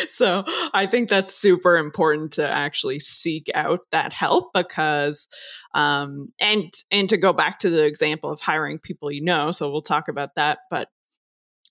so 0.08 0.44
I 0.74 0.86
think 0.88 1.10
that's 1.10 1.34
super 1.36 1.78
important 1.78 2.34
to 2.34 2.50
actually 2.50 3.00
seek 3.00 3.50
out 3.54 3.80
that 3.92 4.14
help 4.14 4.52
because, 4.54 5.28
um, 5.74 6.34
and, 6.40 6.72
and 6.92 7.10
to 7.10 7.18
go 7.18 7.34
back 7.34 7.60
to 7.60 7.70
the 7.70 7.84
example 7.86 8.32
of 8.32 8.40
hiring 8.40 8.80
people 8.80 9.12
you 9.12 9.24
know, 9.24 9.52
so 9.52 9.70
we'll 9.70 9.82
talk 9.82 10.08
about 10.08 10.36
that. 10.36 10.60
But 10.70 10.88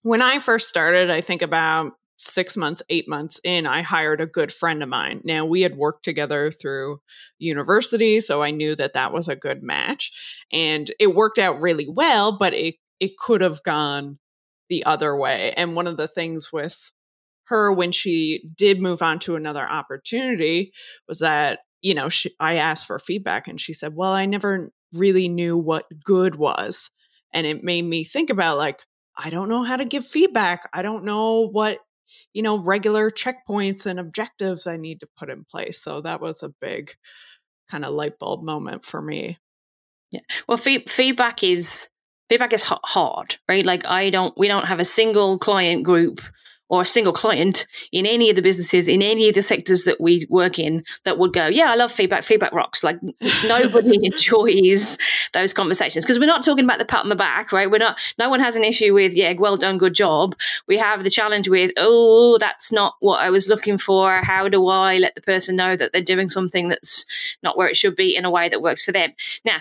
when 0.02 0.20
I 0.20 0.38
first 0.38 0.68
started, 0.68 1.10
I 1.10 1.20
think 1.20 1.42
about 1.42 1.92
six 2.22 2.56
months, 2.56 2.82
eight 2.88 3.08
months 3.08 3.40
in, 3.44 3.66
I 3.66 3.82
hired 3.82 4.20
a 4.20 4.26
good 4.26 4.52
friend 4.52 4.82
of 4.82 4.88
mine. 4.88 5.20
Now, 5.24 5.44
we 5.44 5.62
had 5.62 5.76
worked 5.76 6.04
together 6.04 6.50
through 6.50 7.00
university, 7.38 8.20
so 8.20 8.42
I 8.42 8.50
knew 8.50 8.74
that 8.76 8.92
that 8.94 9.12
was 9.12 9.28
a 9.28 9.36
good 9.36 9.62
match. 9.62 10.12
And 10.52 10.90
it 11.00 11.14
worked 11.14 11.38
out 11.38 11.60
really 11.60 11.88
well, 11.88 12.36
but 12.36 12.54
it, 12.54 12.76
it 13.00 13.16
could 13.16 13.40
have 13.40 13.62
gone 13.62 14.18
the 14.68 14.84
other 14.84 15.16
way. 15.16 15.52
And 15.56 15.74
one 15.74 15.86
of 15.86 15.96
the 15.96 16.08
things 16.08 16.52
with 16.52 16.92
her 17.46 17.72
when 17.72 17.92
she 17.92 18.44
did 18.56 18.80
move 18.80 19.02
on 19.02 19.18
to 19.20 19.36
another 19.36 19.68
opportunity 19.68 20.72
was 21.08 21.18
that, 21.18 21.60
you 21.80 21.94
know, 21.94 22.08
she, 22.08 22.30
I 22.38 22.56
asked 22.56 22.86
for 22.86 22.98
feedback 22.98 23.48
and 23.48 23.60
she 23.60 23.72
said, 23.72 23.94
Well, 23.94 24.12
I 24.12 24.26
never 24.26 24.70
really 24.92 25.28
knew 25.28 25.58
what 25.58 25.86
good 26.04 26.36
was. 26.36 26.90
And 27.34 27.46
it 27.46 27.64
made 27.64 27.82
me 27.82 28.04
think 28.04 28.30
about 28.30 28.58
like, 28.58 28.82
I 29.16 29.30
don't 29.30 29.48
know 29.48 29.62
how 29.62 29.76
to 29.76 29.84
give 29.84 30.06
feedback. 30.06 30.68
I 30.72 30.82
don't 30.82 31.04
know 31.04 31.48
what 31.48 31.78
you 32.32 32.42
know, 32.42 32.58
regular 32.58 33.10
checkpoints 33.10 33.86
and 33.86 33.98
objectives 33.98 34.66
I 34.66 34.76
need 34.76 35.00
to 35.00 35.08
put 35.16 35.30
in 35.30 35.44
place. 35.44 35.82
So 35.82 36.00
that 36.00 36.20
was 36.20 36.42
a 36.42 36.54
big 36.60 36.92
kind 37.70 37.84
of 37.84 37.94
light 37.94 38.18
bulb 38.18 38.42
moment 38.42 38.84
for 38.84 39.00
me. 39.00 39.38
Yeah. 40.10 40.20
Well, 40.46 40.58
fee- 40.58 40.86
feedback 40.86 41.42
is 41.42 41.88
feedback 42.28 42.52
is 42.52 42.62
hard, 42.64 43.36
right? 43.48 43.64
Like 43.64 43.84
I 43.86 44.10
don't, 44.10 44.36
we 44.38 44.48
don't 44.48 44.66
have 44.66 44.80
a 44.80 44.84
single 44.84 45.38
client 45.38 45.82
group 45.82 46.20
or 46.72 46.80
a 46.80 46.86
single 46.86 47.12
client 47.12 47.66
in 47.92 48.06
any 48.06 48.30
of 48.30 48.34
the 48.34 48.40
businesses 48.40 48.88
in 48.88 49.02
any 49.02 49.28
of 49.28 49.34
the 49.34 49.42
sectors 49.42 49.84
that 49.84 50.00
we 50.00 50.26
work 50.30 50.58
in 50.58 50.82
that 51.04 51.18
would 51.18 51.34
go, 51.34 51.46
yeah, 51.46 51.70
I 51.70 51.74
love 51.74 51.92
feedback. 51.92 52.24
Feedback 52.24 52.50
rocks. 52.54 52.82
Like 52.82 52.98
nobody 53.44 53.98
enjoys 54.06 54.96
those 55.34 55.52
conversations 55.52 56.02
because 56.02 56.18
we're 56.18 56.24
not 56.24 56.42
talking 56.42 56.64
about 56.64 56.78
the 56.78 56.86
pat 56.86 57.02
on 57.02 57.10
the 57.10 57.14
back, 57.14 57.52
right? 57.52 57.70
We're 57.70 57.76
not. 57.76 58.00
No 58.18 58.30
one 58.30 58.40
has 58.40 58.56
an 58.56 58.64
issue 58.64 58.94
with 58.94 59.14
yeah, 59.14 59.34
well 59.38 59.58
done, 59.58 59.76
good 59.76 59.92
job. 59.92 60.34
We 60.66 60.78
have 60.78 61.04
the 61.04 61.10
challenge 61.10 61.46
with 61.46 61.72
oh, 61.76 62.38
that's 62.38 62.72
not 62.72 62.94
what 63.00 63.20
I 63.20 63.28
was 63.28 63.50
looking 63.50 63.76
for. 63.76 64.22
How 64.22 64.48
do 64.48 64.66
I 64.68 64.96
let 64.96 65.14
the 65.14 65.20
person 65.20 65.56
know 65.56 65.76
that 65.76 65.92
they're 65.92 66.00
doing 66.00 66.30
something 66.30 66.70
that's 66.70 67.04
not 67.42 67.58
where 67.58 67.68
it 67.68 67.76
should 67.76 67.96
be 67.96 68.16
in 68.16 68.24
a 68.24 68.30
way 68.30 68.48
that 68.48 68.62
works 68.62 68.82
for 68.82 68.92
them? 68.92 69.12
Now 69.44 69.58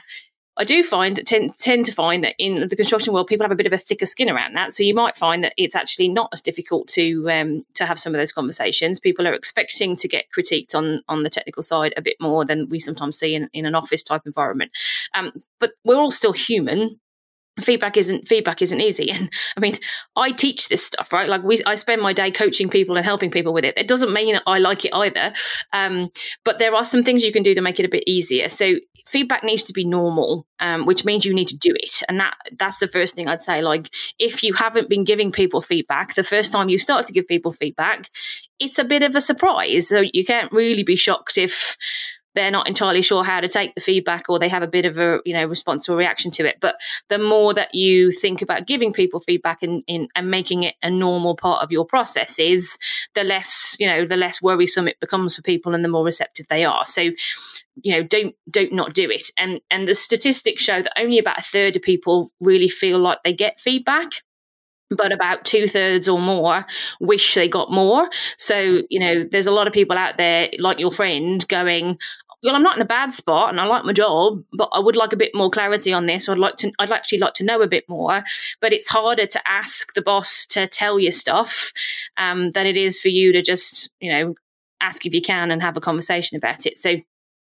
I 0.61 0.63
do 0.63 0.83
find 0.83 1.15
that 1.15 1.25
tend 1.25 1.55
tend 1.55 1.87
to 1.87 1.91
find 1.91 2.23
that 2.23 2.35
in 2.37 2.67
the 2.67 2.75
construction 2.75 3.13
world, 3.13 3.25
people 3.25 3.43
have 3.43 3.51
a 3.51 3.55
bit 3.55 3.65
of 3.65 3.73
a 3.73 3.79
thicker 3.79 4.05
skin 4.05 4.29
around 4.29 4.55
that. 4.55 4.73
So 4.73 4.83
you 4.83 4.93
might 4.93 5.17
find 5.17 5.43
that 5.43 5.55
it's 5.57 5.73
actually 5.75 6.07
not 6.07 6.29
as 6.33 6.39
difficult 6.39 6.87
to 6.89 7.27
um, 7.31 7.65
to 7.73 7.87
have 7.87 7.97
some 7.97 8.13
of 8.13 8.19
those 8.19 8.31
conversations. 8.31 8.99
People 8.99 9.27
are 9.27 9.33
expecting 9.33 9.95
to 9.95 10.07
get 10.07 10.25
critiqued 10.37 10.75
on 10.75 11.01
on 11.09 11.23
the 11.23 11.31
technical 11.31 11.63
side 11.63 11.95
a 11.97 12.01
bit 12.03 12.17
more 12.19 12.45
than 12.45 12.69
we 12.69 12.77
sometimes 12.77 13.17
see 13.17 13.33
in, 13.33 13.49
in 13.53 13.65
an 13.65 13.73
office 13.73 14.03
type 14.03 14.21
environment. 14.27 14.69
Um, 15.15 15.41
but 15.59 15.71
we're 15.83 15.95
all 15.95 16.11
still 16.11 16.31
human 16.31 16.99
feedback 17.59 17.97
isn't 17.97 18.27
feedback 18.27 18.61
isn't 18.61 18.79
easy. 18.79 19.11
And 19.21 19.29
i 19.57 19.59
mean 19.59 19.77
i 20.15 20.31
teach 20.31 20.69
this 20.69 20.85
stuff 20.85 21.11
right? 21.11 21.27
Like 21.27 21.43
we 21.43 21.61
i 21.65 21.75
spend 21.75 22.01
my 22.01 22.13
day 22.13 22.31
coaching 22.31 22.69
people 22.69 22.95
and 22.95 23.05
helping 23.05 23.31
people 23.31 23.53
with 23.53 23.65
it. 23.65 23.77
It 23.77 23.87
doesn't 23.87 24.13
mean 24.13 24.39
i 24.47 24.57
like 24.59 24.85
it 24.85 24.93
either. 24.93 25.33
Um, 25.73 26.09
but 26.45 26.57
there 26.57 26.73
are 26.73 26.85
some 26.85 27.03
things 27.03 27.23
you 27.23 27.33
can 27.33 27.43
do 27.43 27.55
to 27.55 27.61
make 27.61 27.79
it 27.79 27.85
a 27.85 27.89
bit 27.89 28.03
easier. 28.07 28.49
So 28.49 28.75
feedback 29.07 29.43
needs 29.43 29.63
to 29.63 29.73
be 29.73 29.83
normal 29.83 30.47
um, 30.59 30.85
which 30.85 31.03
means 31.03 31.25
you 31.25 31.33
need 31.33 31.47
to 31.47 31.57
do 31.57 31.71
it. 31.73 32.01
And 32.07 32.19
that 32.19 32.35
that's 32.57 32.79
the 32.79 32.87
first 32.87 33.15
thing 33.15 33.27
i'd 33.27 33.43
say. 33.43 33.61
Like 33.61 33.89
if 34.17 34.43
you 34.43 34.53
haven't 34.53 34.89
been 34.89 35.03
giving 35.03 35.31
people 35.31 35.61
feedback 35.61 36.15
the 36.15 36.23
first 36.23 36.51
time 36.51 36.69
you 36.69 36.77
start 36.77 37.05
to 37.07 37.13
give 37.13 37.27
people 37.27 37.51
feedback 37.51 38.09
it's 38.61 38.77
a 38.77 38.83
bit 38.83 39.01
of 39.01 39.15
a 39.15 39.21
surprise. 39.21 39.89
So 39.89 40.03
you 40.13 40.23
can't 40.23 40.51
really 40.51 40.83
be 40.83 40.95
shocked 40.95 41.37
if 41.37 41.75
they're 42.33 42.51
not 42.51 42.67
entirely 42.67 43.01
sure 43.01 43.23
how 43.23 43.39
to 43.39 43.47
take 43.47 43.75
the 43.75 43.81
feedback 43.81 44.25
or 44.29 44.39
they 44.39 44.49
have 44.49 44.63
a 44.63 44.67
bit 44.67 44.85
of 44.85 44.97
a 44.97 45.19
you 45.25 45.33
know 45.33 45.45
response 45.45 45.89
or 45.89 45.95
reaction 45.95 46.31
to 46.31 46.47
it. 46.47 46.57
But 46.61 46.75
the 47.09 47.17
more 47.17 47.53
that 47.53 47.75
you 47.75 48.11
think 48.11 48.41
about 48.41 48.67
giving 48.67 48.93
people 48.93 49.19
feedback 49.19 49.63
and, 49.63 49.83
in, 49.87 50.07
and 50.15 50.31
making 50.31 50.63
it 50.63 50.75
a 50.81 50.89
normal 50.89 51.35
part 51.35 51.63
of 51.63 51.71
your 51.71 51.85
process 51.85 52.39
is 52.39 52.77
the 53.13 53.23
less 53.23 53.75
you 53.79 53.87
know 53.87 54.05
the 54.05 54.17
less 54.17 54.41
worrisome 54.41 54.87
it 54.87 54.99
becomes 54.99 55.35
for 55.35 55.41
people 55.41 55.73
and 55.73 55.83
the 55.83 55.89
more 55.89 56.05
receptive 56.05 56.47
they 56.49 56.65
are. 56.65 56.85
So 56.85 57.01
you 57.81 57.95
know 57.95 58.03
don't 58.03 58.35
don't 58.49 58.73
not 58.73 58.93
do 58.93 59.09
it. 59.09 59.25
And 59.37 59.61
and 59.69 59.87
the 59.87 59.95
statistics 59.95 60.63
show 60.63 60.81
that 60.81 60.99
only 60.99 61.19
about 61.19 61.39
a 61.39 61.43
third 61.43 61.75
of 61.75 61.81
people 61.81 62.29
really 62.39 62.69
feel 62.69 62.99
like 62.99 63.23
they 63.23 63.33
get 63.33 63.59
feedback 63.59 64.23
but 64.91 65.11
about 65.11 65.45
two 65.45 65.67
thirds 65.67 66.07
or 66.07 66.19
more 66.19 66.65
wish 66.99 67.33
they 67.35 67.47
got 67.47 67.71
more. 67.71 68.09
So, 68.37 68.83
you 68.89 68.99
know, 68.99 69.23
there's 69.23 69.47
a 69.47 69.51
lot 69.51 69.67
of 69.67 69.73
people 69.73 69.97
out 69.97 70.17
there, 70.17 70.49
like 70.59 70.79
your 70.79 70.91
friend, 70.91 71.45
going, 71.47 71.97
well, 72.43 72.55
I'm 72.55 72.63
not 72.63 72.75
in 72.75 72.81
a 72.81 72.85
bad 72.85 73.13
spot 73.13 73.49
and 73.49 73.59
I 73.59 73.65
like 73.65 73.85
my 73.85 73.93
job, 73.93 74.43
but 74.53 74.69
I 74.73 74.79
would 74.79 74.95
like 74.95 75.13
a 75.13 75.17
bit 75.17 75.35
more 75.35 75.51
clarity 75.51 75.93
on 75.93 76.07
this. 76.07 76.27
I'd 76.27 76.39
like 76.39 76.55
to, 76.57 76.71
I'd 76.79 76.91
actually 76.91 77.19
like 77.19 77.35
to 77.35 77.43
know 77.43 77.61
a 77.61 77.67
bit 77.67 77.87
more. 77.87 78.23
But 78.59 78.73
it's 78.73 78.87
harder 78.87 79.27
to 79.27 79.47
ask 79.47 79.93
the 79.93 80.01
boss 80.01 80.45
to 80.47 80.67
tell 80.67 80.99
you 80.99 81.11
stuff 81.11 81.71
um, 82.17 82.51
than 82.51 82.65
it 82.65 82.77
is 82.77 82.99
for 82.99 83.09
you 83.09 83.31
to 83.33 83.41
just, 83.41 83.89
you 83.99 84.11
know, 84.11 84.35
ask 84.79 85.05
if 85.05 85.13
you 85.13 85.21
can 85.21 85.51
and 85.51 85.61
have 85.61 85.77
a 85.77 85.81
conversation 85.81 86.35
about 86.35 86.65
it. 86.65 86.79
So 86.79 86.95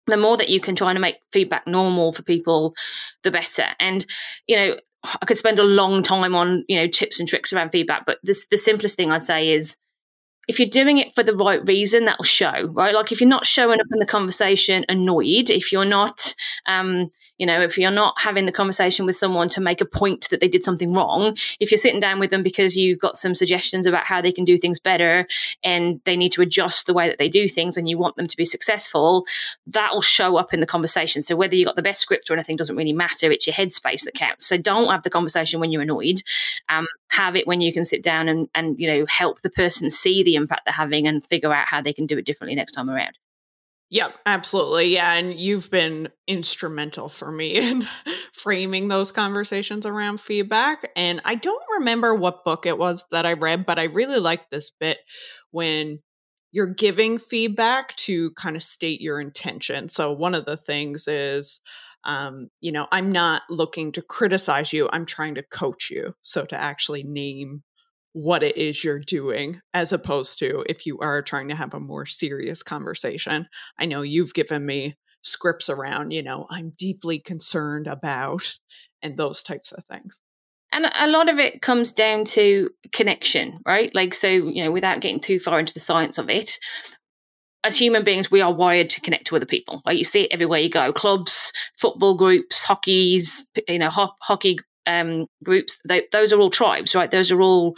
the 0.07 0.19
more 0.19 0.37
that 0.37 0.51
you 0.51 0.61
can 0.61 0.77
try 0.77 0.93
to 0.93 1.01
make 1.01 1.17
feedback 1.33 1.67
normal 1.67 2.13
for 2.13 2.23
people, 2.23 2.75
the 3.23 3.31
better. 3.31 3.69
And, 3.81 4.05
you 4.47 4.57
know, 4.57 4.77
I 5.05 5.27
could 5.27 5.39
spend 5.39 5.59
a 5.59 5.65
long 5.65 6.03
time 6.03 6.35
on, 6.35 6.65
you 6.69 6.77
know, 6.77 6.87
tips 6.87 7.21
and 7.21 7.29
tricks 7.29 7.53
around 7.53 7.71
feedback, 7.71 8.07
but 8.07 8.19
this, 8.23 8.47
the 8.47 8.57
simplest 8.57 8.97
thing 8.97 9.11
I'd 9.11 9.23
say 9.23 9.53
is 9.53 9.77
if 10.49 10.59
you're 10.59 10.69
doing 10.69 10.99
it 10.99 11.15
for 11.15 11.23
the 11.23 11.35
right 11.37 11.67
reason, 11.67 12.05
that'll 12.05 12.25
show, 12.25 12.69
right? 12.73 12.95
Like 12.95 13.13
if 13.13 13.21
you're 13.21 13.29
not 13.29 13.47
showing 13.47 13.81
up 13.81 13.87
in 13.93 13.99
the 13.99 14.07
conversation 14.07 14.85
annoyed, 14.89 15.51
if 15.51 15.73
you're 15.73 15.85
not, 15.85 16.35
um, 16.67 17.11
you 17.39 17.47
know, 17.47 17.61
if 17.61 17.77
you're 17.77 17.91
not 17.91 18.15
having 18.19 18.45
the 18.45 18.53
conversation 18.53 19.07
with 19.07 19.17
someone 19.17 19.49
to 19.51 19.61
make 19.61 19.81
a 19.81 19.87
point 19.87 20.29
that 20.31 20.41
they 20.41 20.49
did 20.49 20.63
something 20.63 20.93
wrong, 20.93 21.37
if 21.59 21.71
you're 21.71 21.79
sitting 21.79 22.01
down 22.01 22.21
with 22.21 22.31
them 22.31 22.43
because 22.43 22.77
you've 22.77 23.01
got 23.01 23.17
some 23.17 23.35
suggestions 23.35 23.87
about 23.87 24.05
how 24.05 24.21
they 24.21 24.33
can 24.33 24.45
do 24.45 24.57
things 24.57 24.79
better 24.79 25.27
and 25.63 26.01
they 26.05 26.17
need 26.17 26.33
to 26.33 26.43
adjust 26.43 26.87
the 26.87 26.95
way 26.95 27.09
that 27.09 27.19
they 27.19 27.29
do 27.29 27.49
things 27.49 27.77
and 27.77 27.89
you 27.89 27.99
want 27.99 28.17
them 28.17 28.27
to 28.27 28.37
be 28.37 28.45
successful, 28.45 29.27
that'll 29.67 30.03
show 30.03 30.37
up 30.37 30.55
in 30.55 30.61
the 30.61 30.67
conversation. 30.67 31.23
So 31.23 31.35
whether 31.37 31.57
you 31.57 31.65
got 31.65 31.77
the 31.77 31.83
best 31.83 32.01
script 32.01 32.31
or 32.31 32.35
anything 32.35 32.57
doesn't 32.57 32.77
really 32.77 32.93
matter. 32.93 33.31
It's 33.33 33.47
your 33.47 33.55
headspace 33.55 34.05
that 34.05 34.15
counts. 34.15 34.47
So 34.47 34.57
don't 34.57 34.91
have 34.91 35.03
the 35.03 35.11
conversation 35.11 35.61
when 35.61 35.73
you're 35.73 35.83
annoyed. 35.83 36.23
Um, 36.69 36.87
have 37.09 37.37
it 37.37 37.47
when 37.47 37.61
you 37.61 37.73
can 37.73 37.85
sit 37.85 38.03
down 38.03 38.29
and, 38.29 38.49
and 38.55 38.79
you 38.79 38.93
know 38.93 39.07
help 39.09 39.41
the 39.43 39.51
person 39.51 39.91
see 39.91 40.23
the 40.23 40.35
impact 40.35 40.63
they're 40.67 40.73
having 40.73 41.07
and 41.07 41.27
figure 41.27 41.53
out 41.53 41.69
how 41.69 41.81
they 41.81 41.93
can 41.93 42.07
do 42.07 42.19
it 42.19 42.27
differently 42.27 42.55
next 42.55 42.73
time 42.73 42.91
around. 42.91 43.17
Yep, 43.95 44.19
absolutely. 44.27 44.87
Yeah. 44.95 45.13
And 45.15 45.39
you've 45.39 45.71
been 45.71 46.09
instrumental 46.27 47.09
for 47.09 47.31
me 47.31 47.57
in 47.57 47.87
framing 48.33 48.89
those 48.89 49.13
conversations 49.13 49.87
around 49.87 50.21
feedback. 50.21 50.91
And 50.97 51.21
I 51.25 51.37
don't 51.37 51.63
remember 51.79 52.13
what 52.15 52.45
book 52.45 52.67
it 52.67 52.77
was 52.77 53.05
that 53.13 53.25
I 53.25 53.35
read, 53.35 53.67
but 53.67 53.79
I 53.79 53.85
really 53.85 54.19
liked 54.19 54.51
this 54.51 54.71
bit 54.81 54.99
when 55.53 56.01
you're 56.51 56.67
giving 56.67 57.19
feedback 57.19 57.95
to 57.99 58.33
kind 58.33 58.57
of 58.57 58.65
state 58.65 59.01
your 59.01 59.21
intention. 59.21 59.89
So, 59.89 60.13
one 60.13 60.35
of 60.35 60.45
the 60.45 60.57
things 60.57 61.07
is, 61.07 61.61
um, 62.05 62.49
you 62.61 62.73
know, 62.73 62.89
I'm 62.93 63.11
not 63.13 63.43
looking 63.49 63.93
to 63.93 64.03
criticize 64.03 64.73
you, 64.73 64.89
I'm 64.93 65.07
trying 65.07 65.37
to 65.37 65.43
coach 65.43 65.91
you. 65.91 66.15
So, 66.23 66.45
to 66.47 66.61
actually 66.61 67.05
name 67.05 67.63
what 68.15 68.45
it 68.45 68.57
is 68.57 68.83
you're 68.85 69.01
doing, 69.01 69.61
as 69.75 69.93
opposed 69.93 70.39
to 70.39 70.65
if 70.69 70.87
you 70.87 70.99
are 71.01 71.21
trying 71.21 71.49
to 71.49 71.55
have 71.55 71.75
a 71.75 71.81
more 71.81 72.07
serious 72.07 72.63
conversation. 72.63 73.49
I 73.79 73.87
know 73.87 74.03
you've 74.03 74.35
given 74.35 74.65
me 74.65 74.97
scripts 75.23 75.69
around, 75.69 76.13
you 76.13 76.23
know, 76.23 76.47
I'm 76.49 76.73
deeply 76.79 77.19
concerned 77.19 77.89
about, 77.89 78.57
and 79.03 79.17
those 79.17 79.43
types 79.43 79.73
of 79.73 79.85
things. 79.87 80.21
And 80.73 80.87
a 80.87 81.09
lot 81.09 81.29
of 81.29 81.39
it 81.39 81.61
comes 81.61 81.93
down 81.93 82.25
to 82.27 82.71
connection, 82.93 83.61
right? 83.67 83.93
Like, 83.95 84.15
so, 84.15 84.29
you 84.29 84.63
know, 84.65 84.71
without 84.71 85.01
getting 85.01 85.21
too 85.21 85.41
far 85.41 85.59
into 85.59 85.75
the 85.75 85.81
science 85.81 86.17
of 86.17 86.31
it, 86.31 86.59
as 87.65 87.77
human 87.77 88.05
beings, 88.05 88.31
we 88.31 88.43
are 88.43 88.53
wired 88.53 88.91
to 88.91 89.01
connect 89.01 89.27
to 89.29 89.37
other 89.37 89.47
people. 89.47 89.83
Like 89.85 89.99
you 89.99 90.05
see 90.05 90.23
it 90.23 90.33
everywhere 90.33 90.61
you 90.61 90.69
go 90.69 90.93
clubs, 90.93 91.53
football 91.77 92.15
groups, 92.15 92.63
hockeys, 92.63 93.45
you 93.67 93.79
know, 93.79 93.91
ho- 93.91 94.13
hockey 94.21 94.59
um, 94.87 95.27
groups, 95.43 95.79
they, 95.87 96.07
those 96.13 96.33
are 96.33 96.41
all 96.41 96.51
tribes, 96.51 96.95
right? 96.95 97.11
Those 97.11 97.31
are 97.31 97.41
all 97.41 97.75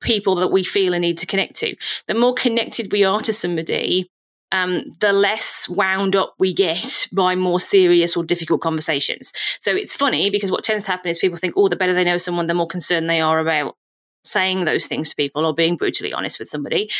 people 0.00 0.36
that 0.36 0.52
we 0.52 0.62
feel 0.62 0.94
a 0.94 0.98
need 0.98 1.18
to 1.18 1.26
connect 1.26 1.56
to. 1.56 1.76
The 2.06 2.14
more 2.14 2.34
connected 2.34 2.92
we 2.92 3.04
are 3.04 3.20
to 3.22 3.32
somebody, 3.32 4.08
um, 4.52 4.84
the 5.00 5.12
less 5.12 5.68
wound 5.68 6.16
up 6.16 6.34
we 6.38 6.54
get 6.54 7.06
by 7.12 7.34
more 7.34 7.60
serious 7.60 8.16
or 8.16 8.24
difficult 8.24 8.60
conversations. 8.60 9.32
So 9.60 9.74
it's 9.74 9.94
funny 9.94 10.30
because 10.30 10.50
what 10.50 10.64
tends 10.64 10.84
to 10.84 10.90
happen 10.90 11.10
is 11.10 11.18
people 11.18 11.38
think, 11.38 11.54
oh, 11.56 11.68
the 11.68 11.76
better 11.76 11.94
they 11.94 12.04
know 12.04 12.18
someone, 12.18 12.46
the 12.46 12.54
more 12.54 12.66
concerned 12.66 13.08
they 13.08 13.20
are 13.20 13.38
about 13.38 13.76
saying 14.24 14.64
those 14.64 14.86
things 14.86 15.10
to 15.10 15.16
people 15.16 15.46
or 15.46 15.54
being 15.54 15.76
brutally 15.76 16.12
honest 16.12 16.38
with 16.38 16.48
somebody. 16.48 16.90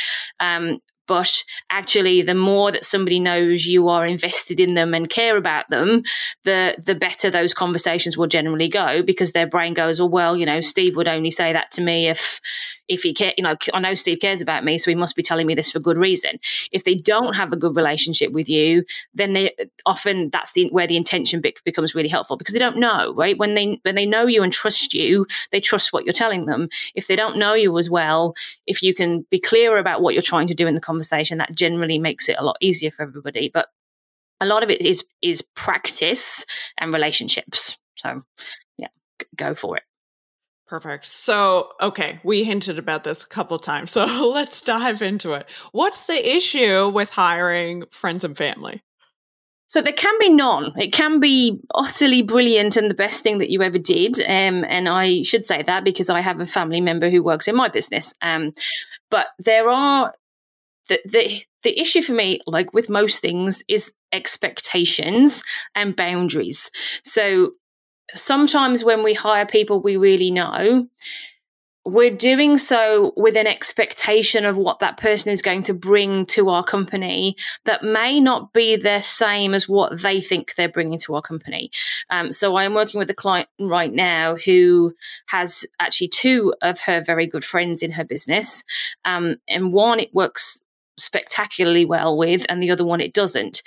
Um, 0.40 0.79
but 1.09 1.42
actually 1.71 2.23
the 2.23 2.35
more 2.35 2.71
that 2.71 2.85
somebody 2.85 3.18
knows 3.18 3.66
you 3.66 3.88
are 3.88 4.07
invested 4.07 4.61
in 4.61 4.75
them 4.75 4.94
and 4.94 5.11
care 5.11 5.37
about 5.37 5.68
them 5.71 6.05
the 6.44 6.77
the 6.85 6.94
better 6.94 7.31
those 7.31 7.53
conversations 7.53 8.16
will 8.16 8.29
generally 8.29 8.68
go 8.68 9.03
because 9.03 9.33
their 9.33 9.47
brain 9.47 9.75
goes 9.75 9.99
oh 9.99 10.07
well 10.07 10.37
you 10.37 10.47
know 10.47 10.61
steve 10.61 10.94
would 10.94 11.09
only 11.09 11.31
say 11.31 11.53
that 11.53 11.71
to 11.73 11.81
me 11.81 12.09
if 12.09 12.40
if 12.87 13.03
he 13.03 13.12
care 13.12 13.35
you 13.37 13.42
know 13.42 13.57
i 13.75 13.81
know 13.81 13.94
steve 13.94 14.18
cares 14.21 14.40
about 14.40 14.64
me 14.64 14.79
so 14.79 14.90
he 14.90 14.94
must 14.94 15.16
be 15.16 15.23
telling 15.23 15.47
me 15.47 15.55
this 15.55 15.71
for 15.71 15.81
good 15.81 15.99
reason. 15.99 16.38
If 16.71 16.85
they 16.85 16.94
don't 16.94 17.35
have 17.35 17.53
a 17.53 17.57
good 17.57 17.75
relationship 17.77 18.33
with 18.33 18.49
you 18.49 18.85
then 19.14 19.33
they 19.33 19.55
often 19.87 20.31
that's 20.31 20.53
the 20.53 20.68
where 20.71 20.87
the 20.87 20.97
intention 20.97 21.40
bit 21.40 21.59
becomes 21.64 21.94
really 21.94 22.09
helpful 22.09 22.37
because 22.37 22.53
they 22.53 22.59
don't 22.59 22.77
know 22.77 23.14
right? 23.14 23.37
When 23.38 23.55
they 23.55 23.81
when 23.83 23.94
they 23.94 24.07
know 24.07 24.27
you 24.27 24.42
and 24.42 24.53
trust 24.53 24.94
you 24.94 25.27
they 25.51 25.61
trust 25.61 25.92
what 25.92 26.05
you're 26.05 26.12
telling 26.12 26.47
them. 26.47 26.68
If 26.94 27.07
they 27.07 27.16
don't 27.16 27.38
know 27.38 27.55
you 27.55 27.77
as 27.79 27.90
well 27.90 28.35
if 28.66 28.83
you 28.83 28.94
can 28.94 29.27
be 29.31 29.38
clear 29.38 29.79
about 29.79 30.03
what 30.03 30.14
you're 30.14 30.23
trying 30.23 30.47
to 30.49 30.55
do 30.55 30.66
in 30.66 30.75
the 30.75 30.81
conversation 30.81 30.97
conversation 30.98 31.38
that 31.38 31.54
generally 31.54 31.98
makes 31.98 32.28
it 32.28 32.37
a 32.38 32.44
lot 32.44 32.56
easier 32.61 32.90
for 32.90 33.02
everybody 33.02 33.50
but 33.52 33.68
a 34.40 34.46
lot 34.46 34.62
of 34.62 34.70
it 34.70 34.80
is 34.80 35.04
is 35.22 35.42
practice 35.54 36.44
and 36.78 36.92
relationships 36.92 37.78
so 37.96 38.22
yeah 38.76 38.88
go 39.37 39.54
for 39.54 39.76
it 39.76 39.82
Perfect. 40.66 41.06
So, 41.06 41.70
okay, 41.80 42.20
we 42.24 42.44
hinted 42.44 42.78
about 42.78 43.02
this 43.02 43.22
a 43.22 43.26
couple 43.26 43.58
times. 43.58 43.90
So, 43.98 44.30
let's 44.34 44.61
dive 44.61 45.00
into 45.00 45.32
it. 45.32 45.46
What's 45.72 46.04
the 46.04 46.37
issue 46.37 46.90
with 46.90 47.08
hiring 47.08 47.84
friends 47.90 48.22
and 48.22 48.37
family? 48.37 48.82
So 49.68 49.82
there 49.82 49.92
can 49.92 50.18
be 50.18 50.30
none. 50.30 50.72
It 50.78 50.94
can 50.94 51.20
be 51.20 51.61
utterly 51.74 52.22
brilliant 52.22 52.76
and 52.76 52.90
the 52.90 52.94
best 52.94 53.22
thing 53.22 53.37
that 53.38 53.50
you 53.50 53.62
ever 53.62 53.78
did. 53.78 54.18
Um, 54.18 54.64
and 54.64 54.88
I 54.88 55.22
should 55.24 55.44
say 55.44 55.62
that 55.62 55.84
because 55.84 56.08
I 56.08 56.22
have 56.22 56.40
a 56.40 56.46
family 56.46 56.80
member 56.80 57.11
who 57.11 57.22
works 57.22 57.48
in 57.48 57.54
my 57.54 57.68
business. 57.68 58.14
Um, 58.22 58.54
but 59.11 59.26
there 59.38 59.68
are 59.68 60.14
the, 60.88 61.01
the 61.05 61.42
the 61.62 61.81
issue 61.81 62.03
for 62.03 62.12
me, 62.12 62.40
like 62.46 62.72
with 62.72 62.88
most 62.88 63.20
things, 63.20 63.62
is 63.68 63.92
expectations 64.12 65.42
and 65.74 65.96
boundaries. 65.96 66.70
So 67.03 67.53
sometimes 68.14 68.85
when 68.85 69.03
we 69.03 69.14
hire 69.14 69.46
people 69.46 69.81
we 69.81 69.96
really 69.96 70.31
know, 70.31 70.88
we're 71.88 72.11
doing 72.11 72.59
so 72.59 73.12
with 73.16 73.37
an 73.37 73.46
expectation 73.46 74.44
of 74.44 74.59
what 74.59 74.81
that 74.81 74.98
person 74.98 75.33
is 75.33 75.40
going 75.40 75.62
to 75.64 75.74
bring 75.74 76.27
to 76.27 76.51
our 76.51 76.62
company 76.62 77.35
that 77.64 77.83
may 77.83 78.20
not 78.20 78.53
be 78.53 78.77
the 78.77 79.01
same 79.01 79.55
as 79.55 79.68
what 79.68 80.03
they 80.03 80.20
think 80.20 80.55
they're 80.55 80.68
bringing 80.68 80.98
to 80.98 81.14
our 81.14 81.22
company. 81.22 81.70
Um, 82.11 82.31
so 82.31 82.57
I'm 82.57 82.74
working 82.74 82.98
with 82.98 83.11
a 83.11 83.14
client 83.14 83.48
right 83.59 83.92
now 83.92 84.37
who 84.37 84.94
has 85.29 85.64
actually 85.81 86.09
two 86.09 86.55
of 86.61 86.81
her 86.81 87.03
very 87.03 87.27
good 87.27 87.44
friends 87.44 87.83
in 87.83 87.92
her 87.92 88.05
business. 88.05 88.64
Um, 89.05 89.37
and 89.48 89.72
one, 89.72 89.98
it 89.98 90.14
works 90.14 90.61
spectacularly 90.98 91.84
well 91.84 92.16
with, 92.16 92.44
and 92.48 92.62
the 92.62 92.70
other 92.70 92.84
one 92.84 93.00
it 93.00 93.14
doesn't. 93.14 93.62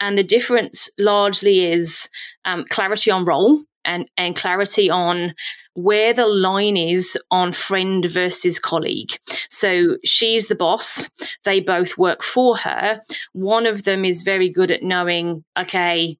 And 0.00 0.16
the 0.16 0.24
difference 0.24 0.88
largely 0.98 1.64
is 1.64 2.08
um, 2.44 2.64
clarity 2.68 3.10
on 3.10 3.24
role 3.24 3.62
and, 3.84 4.10
and 4.16 4.34
clarity 4.34 4.90
on 4.90 5.34
where 5.74 6.12
the 6.12 6.26
line 6.26 6.76
is 6.76 7.16
on 7.30 7.52
friend 7.52 8.04
versus 8.04 8.58
colleague. 8.58 9.18
So 9.48 9.96
she's 10.04 10.48
the 10.48 10.54
boss. 10.54 11.08
They 11.44 11.60
both 11.60 11.96
work 11.96 12.22
for 12.22 12.56
her. 12.56 13.00
One 13.32 13.66
of 13.66 13.84
them 13.84 14.04
is 14.04 14.22
very 14.22 14.50
good 14.50 14.70
at 14.70 14.82
knowing, 14.82 15.44
okay, 15.58 16.18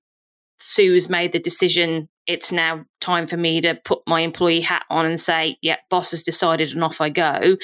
Sue's 0.59 1.09
made 1.09 1.33
the 1.33 1.39
decision. 1.39 2.09
It's 2.27 2.53
now 2.53 2.85
time 3.01 3.27
for 3.27 3.37
me 3.37 3.61
to 3.61 3.75
put 3.85 4.03
my 4.07 4.21
employee 4.21 4.61
hat 4.61 4.85
on 4.91 5.07
and 5.07 5.21
say, 5.21 5.59
yeah, 5.63 5.77
boss 5.91 6.11
has 6.11 6.23
decided 6.23 6.73
and 6.73 6.83
off 6.83 7.01
I 7.01 7.09
go. 7.09 7.57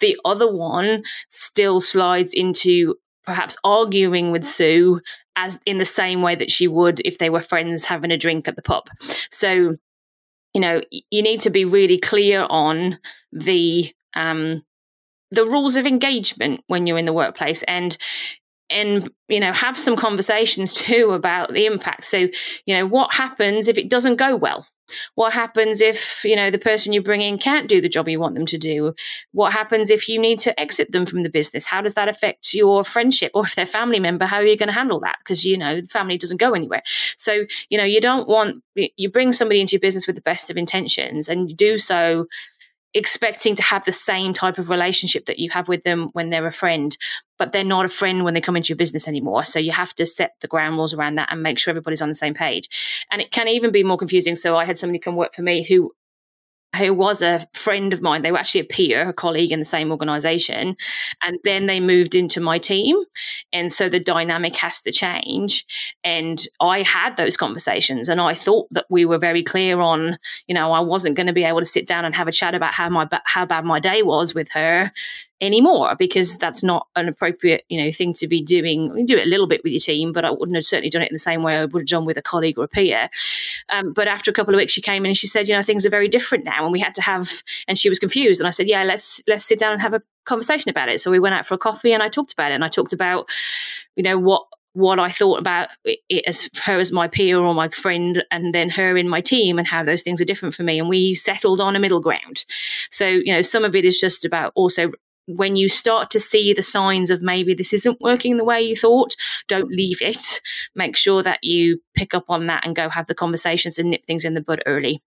The 0.00 0.18
other 0.24 0.52
one 0.52 1.04
still 1.28 1.80
slides 1.80 2.32
into 2.32 2.96
perhaps 3.24 3.56
arguing 3.62 4.32
with 4.32 4.44
Sue 4.44 5.00
as 5.36 5.60
in 5.66 5.78
the 5.78 5.84
same 5.84 6.22
way 6.22 6.34
that 6.34 6.50
she 6.50 6.66
would 6.66 7.00
if 7.04 7.18
they 7.18 7.30
were 7.30 7.40
friends 7.40 7.84
having 7.84 8.10
a 8.10 8.16
drink 8.16 8.48
at 8.48 8.56
the 8.56 8.62
pub. 8.62 8.88
So, 9.30 9.76
you 10.54 10.60
know, 10.60 10.80
you 10.90 11.22
need 11.22 11.42
to 11.42 11.50
be 11.50 11.64
really 11.64 11.98
clear 11.98 12.46
on 12.48 12.98
the 13.30 13.92
um, 14.14 14.64
the 15.30 15.44
rules 15.44 15.76
of 15.76 15.86
engagement 15.86 16.62
when 16.66 16.86
you're 16.86 16.98
in 16.98 17.04
the 17.04 17.12
workplace 17.12 17.62
and 17.64 17.96
and 18.70 19.10
you 19.28 19.40
know 19.40 19.52
have 19.52 19.76
some 19.76 19.96
conversations 19.96 20.72
too 20.74 21.10
about 21.10 21.52
the 21.52 21.66
impact 21.66 22.04
so 22.04 22.28
you 22.66 22.74
know 22.74 22.86
what 22.86 23.14
happens 23.14 23.68
if 23.68 23.78
it 23.78 23.88
doesn't 23.88 24.16
go 24.16 24.36
well 24.36 24.66
what 25.14 25.32
happens 25.32 25.80
if, 25.80 26.24
you 26.24 26.36
know, 26.36 26.50
the 26.50 26.58
person 26.58 26.92
you 26.92 27.02
bring 27.02 27.20
in 27.20 27.38
can't 27.38 27.68
do 27.68 27.80
the 27.80 27.88
job 27.88 28.08
you 28.08 28.20
want 28.20 28.34
them 28.34 28.46
to 28.46 28.58
do? 28.58 28.94
What 29.32 29.52
happens 29.52 29.90
if 29.90 30.08
you 30.08 30.18
need 30.18 30.40
to 30.40 30.58
exit 30.58 30.92
them 30.92 31.06
from 31.06 31.22
the 31.22 31.30
business? 31.30 31.64
How 31.64 31.80
does 31.80 31.94
that 31.94 32.08
affect 32.08 32.54
your 32.54 32.84
friendship? 32.84 33.32
Or 33.34 33.44
if 33.44 33.54
they're 33.54 33.66
family 33.66 34.00
member, 34.00 34.26
how 34.26 34.38
are 34.38 34.46
you 34.46 34.56
going 34.56 34.68
to 34.68 34.72
handle 34.72 35.00
that? 35.00 35.18
Because, 35.18 35.44
you 35.44 35.58
know, 35.58 35.80
the 35.80 35.88
family 35.88 36.18
doesn't 36.18 36.38
go 36.38 36.52
anywhere. 36.52 36.82
So, 37.16 37.44
you 37.68 37.78
know, 37.78 37.84
you 37.84 38.00
don't 38.00 38.28
want, 38.28 38.62
you 38.74 39.10
bring 39.10 39.32
somebody 39.32 39.60
into 39.60 39.72
your 39.72 39.80
business 39.80 40.06
with 40.06 40.16
the 40.16 40.22
best 40.22 40.50
of 40.50 40.56
intentions 40.56 41.28
and 41.28 41.50
you 41.50 41.56
do 41.56 41.76
so 41.76 42.26
expecting 42.94 43.54
to 43.54 43.62
have 43.62 43.84
the 43.84 43.92
same 43.92 44.32
type 44.32 44.58
of 44.58 44.70
relationship 44.70 45.26
that 45.26 45.38
you 45.38 45.50
have 45.50 45.68
with 45.68 45.82
them 45.82 46.08
when 46.12 46.30
they're 46.30 46.46
a 46.46 46.52
friend, 46.52 46.96
but 47.38 47.52
they're 47.52 47.64
not 47.64 47.84
a 47.84 47.88
friend 47.88 48.24
when 48.24 48.34
they 48.34 48.40
come 48.40 48.56
into 48.56 48.70
your 48.70 48.76
business 48.76 49.06
anymore. 49.06 49.44
So 49.44 49.58
you 49.58 49.72
have 49.72 49.94
to 49.94 50.06
set 50.06 50.32
the 50.40 50.48
ground 50.48 50.76
rules 50.76 50.94
around 50.94 51.16
that 51.16 51.30
and 51.30 51.42
make 51.42 51.58
sure 51.58 51.70
everybody's 51.70 52.02
on 52.02 52.08
the 52.08 52.14
same 52.14 52.34
page. 52.34 52.68
And 53.10 53.20
it 53.20 53.30
can 53.30 53.48
even 53.48 53.70
be 53.70 53.84
more 53.84 53.98
confusing. 53.98 54.34
So 54.34 54.56
I 54.56 54.64
had 54.64 54.78
somebody 54.78 54.98
come 54.98 55.16
work 55.16 55.34
for 55.34 55.42
me 55.42 55.62
who 55.62 55.92
who 56.76 56.92
was 56.92 57.22
a 57.22 57.46
friend 57.54 57.92
of 57.92 58.02
mine. 58.02 58.22
They 58.22 58.30
were 58.30 58.38
actually 58.38 58.60
a 58.60 58.64
peer, 58.64 59.08
a 59.08 59.12
colleague 59.12 59.52
in 59.52 59.58
the 59.58 59.64
same 59.64 59.90
organization. 59.90 60.76
And 61.24 61.38
then 61.44 61.66
they 61.66 61.80
moved 61.80 62.14
into 62.14 62.40
my 62.40 62.58
team. 62.58 62.96
And 63.52 63.72
so 63.72 63.88
the 63.88 64.00
dynamic 64.00 64.54
has 64.56 64.82
to 64.82 64.92
change. 64.92 65.64
And 66.04 66.46
I 66.60 66.82
had 66.82 67.16
those 67.16 67.36
conversations 67.36 68.08
and 68.08 68.20
I 68.20 68.34
thought 68.34 68.68
that 68.72 68.86
we 68.90 69.06
were 69.06 69.18
very 69.18 69.42
clear 69.42 69.80
on, 69.80 70.18
you 70.46 70.54
know, 70.54 70.72
I 70.72 70.80
wasn't 70.80 71.16
going 71.16 71.26
to 71.26 71.32
be 71.32 71.44
able 71.44 71.60
to 71.60 71.64
sit 71.64 71.86
down 71.86 72.04
and 72.04 72.14
have 72.14 72.28
a 72.28 72.32
chat 72.32 72.54
about 72.54 72.72
how 72.72 72.88
my, 72.90 73.08
how 73.24 73.46
bad 73.46 73.64
my 73.64 73.80
day 73.80 74.02
was 74.02 74.34
with 74.34 74.52
her 74.52 74.92
anymore 75.40 75.94
because 75.96 76.36
that's 76.36 76.62
not 76.62 76.88
an 76.96 77.08
appropriate 77.08 77.64
you 77.68 77.80
know 77.82 77.90
thing 77.92 78.12
to 78.12 78.26
be 78.26 78.42
doing 78.42 78.92
you 78.96 79.06
do 79.06 79.16
it 79.16 79.26
a 79.26 79.30
little 79.30 79.46
bit 79.46 79.62
with 79.62 79.72
your 79.72 79.80
team 79.80 80.12
but 80.12 80.24
i 80.24 80.30
wouldn't 80.30 80.56
have 80.56 80.64
certainly 80.64 80.90
done 80.90 81.02
it 81.02 81.10
in 81.10 81.14
the 81.14 81.18
same 81.18 81.42
way 81.42 81.56
i 81.56 81.64
would 81.64 81.82
have 81.82 81.88
done 81.88 82.04
with 82.04 82.18
a 82.18 82.22
colleague 82.22 82.58
or 82.58 82.64
a 82.64 82.68
peer 82.68 83.08
um, 83.68 83.92
but 83.92 84.08
after 84.08 84.30
a 84.30 84.34
couple 84.34 84.52
of 84.52 84.58
weeks 84.58 84.72
she 84.72 84.80
came 84.80 85.04
in 85.04 85.10
and 85.10 85.16
she 85.16 85.28
said 85.28 85.48
you 85.48 85.54
know 85.54 85.62
things 85.62 85.86
are 85.86 85.90
very 85.90 86.08
different 86.08 86.44
now 86.44 86.64
and 86.64 86.72
we 86.72 86.80
had 86.80 86.94
to 86.94 87.02
have 87.02 87.42
and 87.68 87.78
she 87.78 87.88
was 87.88 87.98
confused 87.98 88.40
and 88.40 88.48
i 88.48 88.50
said 88.50 88.66
yeah 88.66 88.82
let's 88.82 89.22
let's 89.28 89.44
sit 89.44 89.58
down 89.58 89.72
and 89.72 89.80
have 89.80 89.94
a 89.94 90.02
conversation 90.24 90.68
about 90.68 90.88
it 90.88 91.00
so 91.00 91.10
we 91.10 91.20
went 91.20 91.34
out 91.34 91.46
for 91.46 91.54
a 91.54 91.58
coffee 91.58 91.92
and 91.92 92.02
i 92.02 92.08
talked 92.08 92.32
about 92.32 92.50
it 92.50 92.54
and 92.56 92.64
i 92.64 92.68
talked 92.68 92.92
about 92.92 93.28
you 93.94 94.02
know 94.02 94.18
what 94.18 94.44
what 94.74 95.00
I 95.00 95.08
thought 95.08 95.40
about 95.40 95.70
it 95.84 96.24
as 96.26 96.48
her 96.62 96.78
as 96.78 96.92
my 96.92 97.08
peer 97.08 97.38
or 97.38 97.52
my 97.52 97.68
friend, 97.68 98.22
and 98.30 98.54
then 98.54 98.68
her 98.70 98.96
in 98.96 99.08
my 99.08 99.20
team, 99.20 99.58
and 99.58 99.66
how 99.66 99.82
those 99.82 100.02
things 100.02 100.20
are 100.20 100.24
different 100.24 100.54
for 100.54 100.62
me. 100.62 100.78
And 100.78 100.88
we 100.88 101.14
settled 101.14 101.60
on 101.60 101.74
a 101.74 101.80
middle 101.80 102.00
ground. 102.00 102.44
So, 102.90 103.08
you 103.08 103.32
know, 103.32 103.42
some 103.42 103.64
of 103.64 103.74
it 103.74 103.84
is 103.84 103.98
just 103.98 104.24
about 104.24 104.52
also 104.54 104.92
when 105.28 105.56
you 105.56 105.68
start 105.68 106.10
to 106.10 106.20
see 106.20 106.52
the 106.52 106.62
signs 106.62 107.10
of 107.10 107.22
maybe 107.22 107.54
this 107.54 107.72
isn't 107.72 108.00
working 108.00 108.36
the 108.36 108.44
way 108.44 108.62
you 108.62 108.74
thought, 108.74 109.14
don't 109.46 109.70
leave 109.70 110.00
it. 110.00 110.40
Make 110.74 110.96
sure 110.96 111.22
that 111.22 111.40
you 111.42 111.80
pick 111.94 112.14
up 112.14 112.24
on 112.28 112.46
that 112.46 112.66
and 112.66 112.74
go 112.74 112.88
have 112.88 113.06
the 113.06 113.14
conversations 113.14 113.78
and 113.78 113.90
nip 113.90 114.06
things 114.06 114.24
in 114.24 114.34
the 114.34 114.40
bud 114.40 114.62
early. 114.66 115.02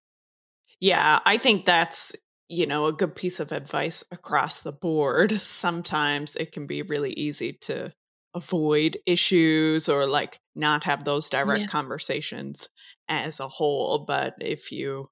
Yeah, 0.80 1.20
I 1.24 1.38
think 1.38 1.64
that's, 1.64 2.14
you 2.48 2.66
know, 2.66 2.86
a 2.86 2.92
good 2.92 3.14
piece 3.14 3.40
of 3.40 3.52
advice 3.52 4.04
across 4.10 4.62
the 4.62 4.72
board. 4.72 5.32
Sometimes 5.32 6.36
it 6.36 6.52
can 6.52 6.66
be 6.66 6.82
really 6.82 7.12
easy 7.12 7.52
to 7.62 7.92
avoid 8.34 8.98
issues 9.06 9.88
or 9.88 10.06
like 10.06 10.40
not 10.54 10.84
have 10.84 11.04
those 11.04 11.28
direct 11.28 11.62
yeah. 11.62 11.66
conversations 11.66 12.68
as 13.08 13.40
a 13.40 13.48
whole. 13.48 14.00
But 14.00 14.34
if 14.40 14.72
you 14.72 15.10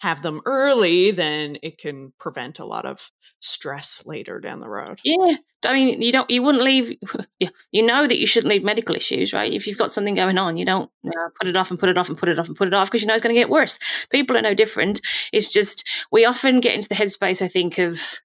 have 0.00 0.22
them 0.22 0.42
early, 0.44 1.10
then 1.10 1.56
it 1.62 1.78
can 1.78 2.12
prevent 2.18 2.58
a 2.58 2.64
lot 2.64 2.84
of 2.84 3.10
stress 3.40 4.02
later 4.04 4.40
down 4.40 4.60
the 4.60 4.68
road. 4.68 5.00
Yeah. 5.04 5.36
I 5.64 5.72
mean, 5.72 6.02
you 6.02 6.12
don't, 6.12 6.30
you 6.30 6.42
wouldn't 6.42 6.62
leave, 6.62 6.96
yeah, 7.40 7.48
you 7.72 7.82
know 7.82 8.06
that 8.06 8.18
you 8.18 8.26
shouldn't 8.26 8.50
leave 8.50 8.62
medical 8.62 8.94
issues, 8.94 9.32
right? 9.32 9.52
If 9.52 9.66
you've 9.66 9.78
got 9.78 9.90
something 9.90 10.14
going 10.14 10.38
on, 10.38 10.56
you 10.56 10.64
don't 10.64 10.90
you 11.02 11.10
know, 11.14 11.28
put 11.38 11.48
it 11.48 11.56
off 11.56 11.70
and 11.70 11.78
put 11.78 11.88
it 11.88 11.98
off 11.98 12.08
and 12.08 12.18
put 12.18 12.28
it 12.28 12.38
off 12.38 12.48
and 12.48 12.56
put 12.56 12.68
it 12.68 12.74
off 12.74 12.88
because 12.88 13.00
you 13.00 13.08
know 13.08 13.14
it's 13.14 13.22
going 13.22 13.34
to 13.34 13.40
get 13.40 13.48
worse. 13.48 13.78
People 14.10 14.36
are 14.36 14.42
no 14.42 14.54
different. 14.54 15.00
It's 15.32 15.50
just, 15.50 15.84
we 16.12 16.24
often 16.24 16.60
get 16.60 16.74
into 16.74 16.88
the 16.88 16.94
headspace, 16.94 17.40
I 17.40 17.48
think, 17.48 17.78
of, 17.78 18.20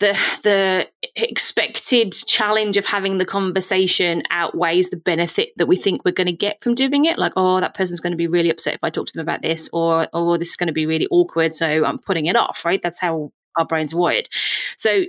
the 0.00 0.18
the 0.42 0.88
expected 1.22 2.12
challenge 2.12 2.76
of 2.76 2.86
having 2.86 3.18
the 3.18 3.24
conversation 3.24 4.22
outweighs 4.30 4.88
the 4.88 4.96
benefit 4.96 5.50
that 5.56 5.66
we 5.66 5.76
think 5.76 6.04
we're 6.04 6.12
going 6.12 6.26
to 6.26 6.32
get 6.32 6.62
from 6.62 6.74
doing 6.74 7.04
it. 7.04 7.18
Like 7.18 7.32
oh 7.36 7.60
that 7.60 7.74
person's 7.74 8.00
going 8.00 8.12
to 8.12 8.16
be 8.16 8.26
really 8.26 8.50
upset 8.50 8.74
if 8.74 8.80
i 8.82 8.90
talk 8.90 9.06
to 9.06 9.12
them 9.12 9.22
about 9.22 9.42
this 9.42 9.68
or 9.72 10.08
oh 10.12 10.36
this 10.36 10.50
is 10.50 10.56
going 10.56 10.66
to 10.68 10.72
be 10.72 10.86
really 10.86 11.06
awkward 11.10 11.54
so 11.54 11.84
i'm 11.84 11.98
putting 11.98 12.26
it 12.26 12.36
off 12.36 12.64
right? 12.64 12.80
That's 12.82 13.00
how 13.00 13.32
our 13.56 13.66
brains 13.66 13.94
wired. 13.94 14.28
So 14.76 15.04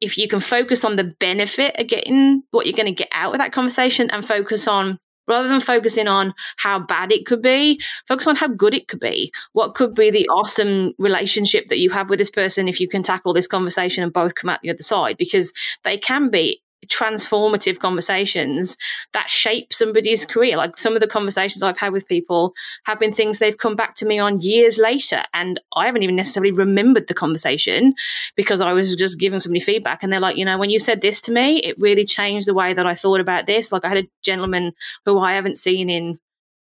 if 0.00 0.18
you 0.18 0.28
can 0.28 0.40
focus 0.40 0.84
on 0.84 0.96
the 0.96 1.04
benefit 1.04 1.74
of 1.78 1.86
getting 1.86 2.42
what 2.50 2.66
you're 2.66 2.76
going 2.76 2.86
to 2.86 2.92
get 2.92 3.08
out 3.12 3.32
of 3.32 3.38
that 3.38 3.52
conversation 3.52 4.10
and 4.10 4.26
focus 4.26 4.68
on 4.68 4.98
rather 5.26 5.48
than 5.48 5.60
focusing 5.60 6.08
on 6.08 6.34
how 6.56 6.78
bad 6.78 7.12
it 7.12 7.26
could 7.26 7.42
be, 7.42 7.80
focus 8.06 8.26
on 8.26 8.36
how 8.36 8.48
good 8.48 8.74
it 8.74 8.88
could 8.88 9.00
be. 9.00 9.32
What 9.52 9.74
could 9.74 9.94
be 9.94 10.10
the 10.10 10.28
awesome 10.28 10.92
relationship 10.98 11.66
that 11.68 11.78
you 11.78 11.90
have 11.90 12.10
with 12.10 12.18
this 12.18 12.30
person 12.30 12.68
if 12.68 12.80
you 12.80 12.88
can 12.88 13.02
tackle 13.02 13.32
this 13.32 13.46
conversation 13.46 14.02
and 14.02 14.12
both 14.12 14.34
come 14.34 14.50
out 14.50 14.60
the 14.62 14.70
other 14.70 14.82
side? 14.82 15.16
Because 15.16 15.52
they 15.84 15.98
can 15.98 16.30
be 16.30 16.62
transformative 16.88 17.78
conversations 17.78 18.76
that 19.12 19.30
shape 19.30 19.72
somebody's 19.72 20.24
career. 20.24 20.56
Like 20.56 20.76
some 20.76 20.94
of 20.94 21.00
the 21.00 21.06
conversations 21.06 21.62
I've 21.62 21.78
had 21.78 21.92
with 21.92 22.06
people 22.06 22.54
have 22.84 22.98
been 22.98 23.12
things 23.12 23.38
they've 23.38 23.56
come 23.56 23.76
back 23.76 23.94
to 23.96 24.06
me 24.06 24.18
on 24.18 24.40
years 24.40 24.78
later. 24.78 25.22
And 25.34 25.60
I 25.74 25.86
haven't 25.86 26.02
even 26.02 26.16
necessarily 26.16 26.52
remembered 26.52 27.08
the 27.08 27.14
conversation 27.14 27.94
because 28.36 28.60
I 28.60 28.72
was 28.72 28.94
just 28.96 29.18
giving 29.18 29.40
somebody 29.40 29.60
feedback. 29.60 30.02
And 30.02 30.12
they're 30.12 30.20
like, 30.20 30.36
you 30.36 30.44
know, 30.44 30.58
when 30.58 30.70
you 30.70 30.78
said 30.78 31.00
this 31.00 31.20
to 31.22 31.32
me, 31.32 31.58
it 31.58 31.76
really 31.78 32.04
changed 32.04 32.46
the 32.46 32.54
way 32.54 32.72
that 32.72 32.86
I 32.86 32.94
thought 32.94 33.20
about 33.20 33.46
this. 33.46 33.72
Like 33.72 33.84
I 33.84 33.88
had 33.88 33.98
a 33.98 34.08
gentleman 34.22 34.72
who 35.04 35.18
I 35.18 35.34
haven't 35.34 35.58
seen 35.58 35.90
in 35.90 36.18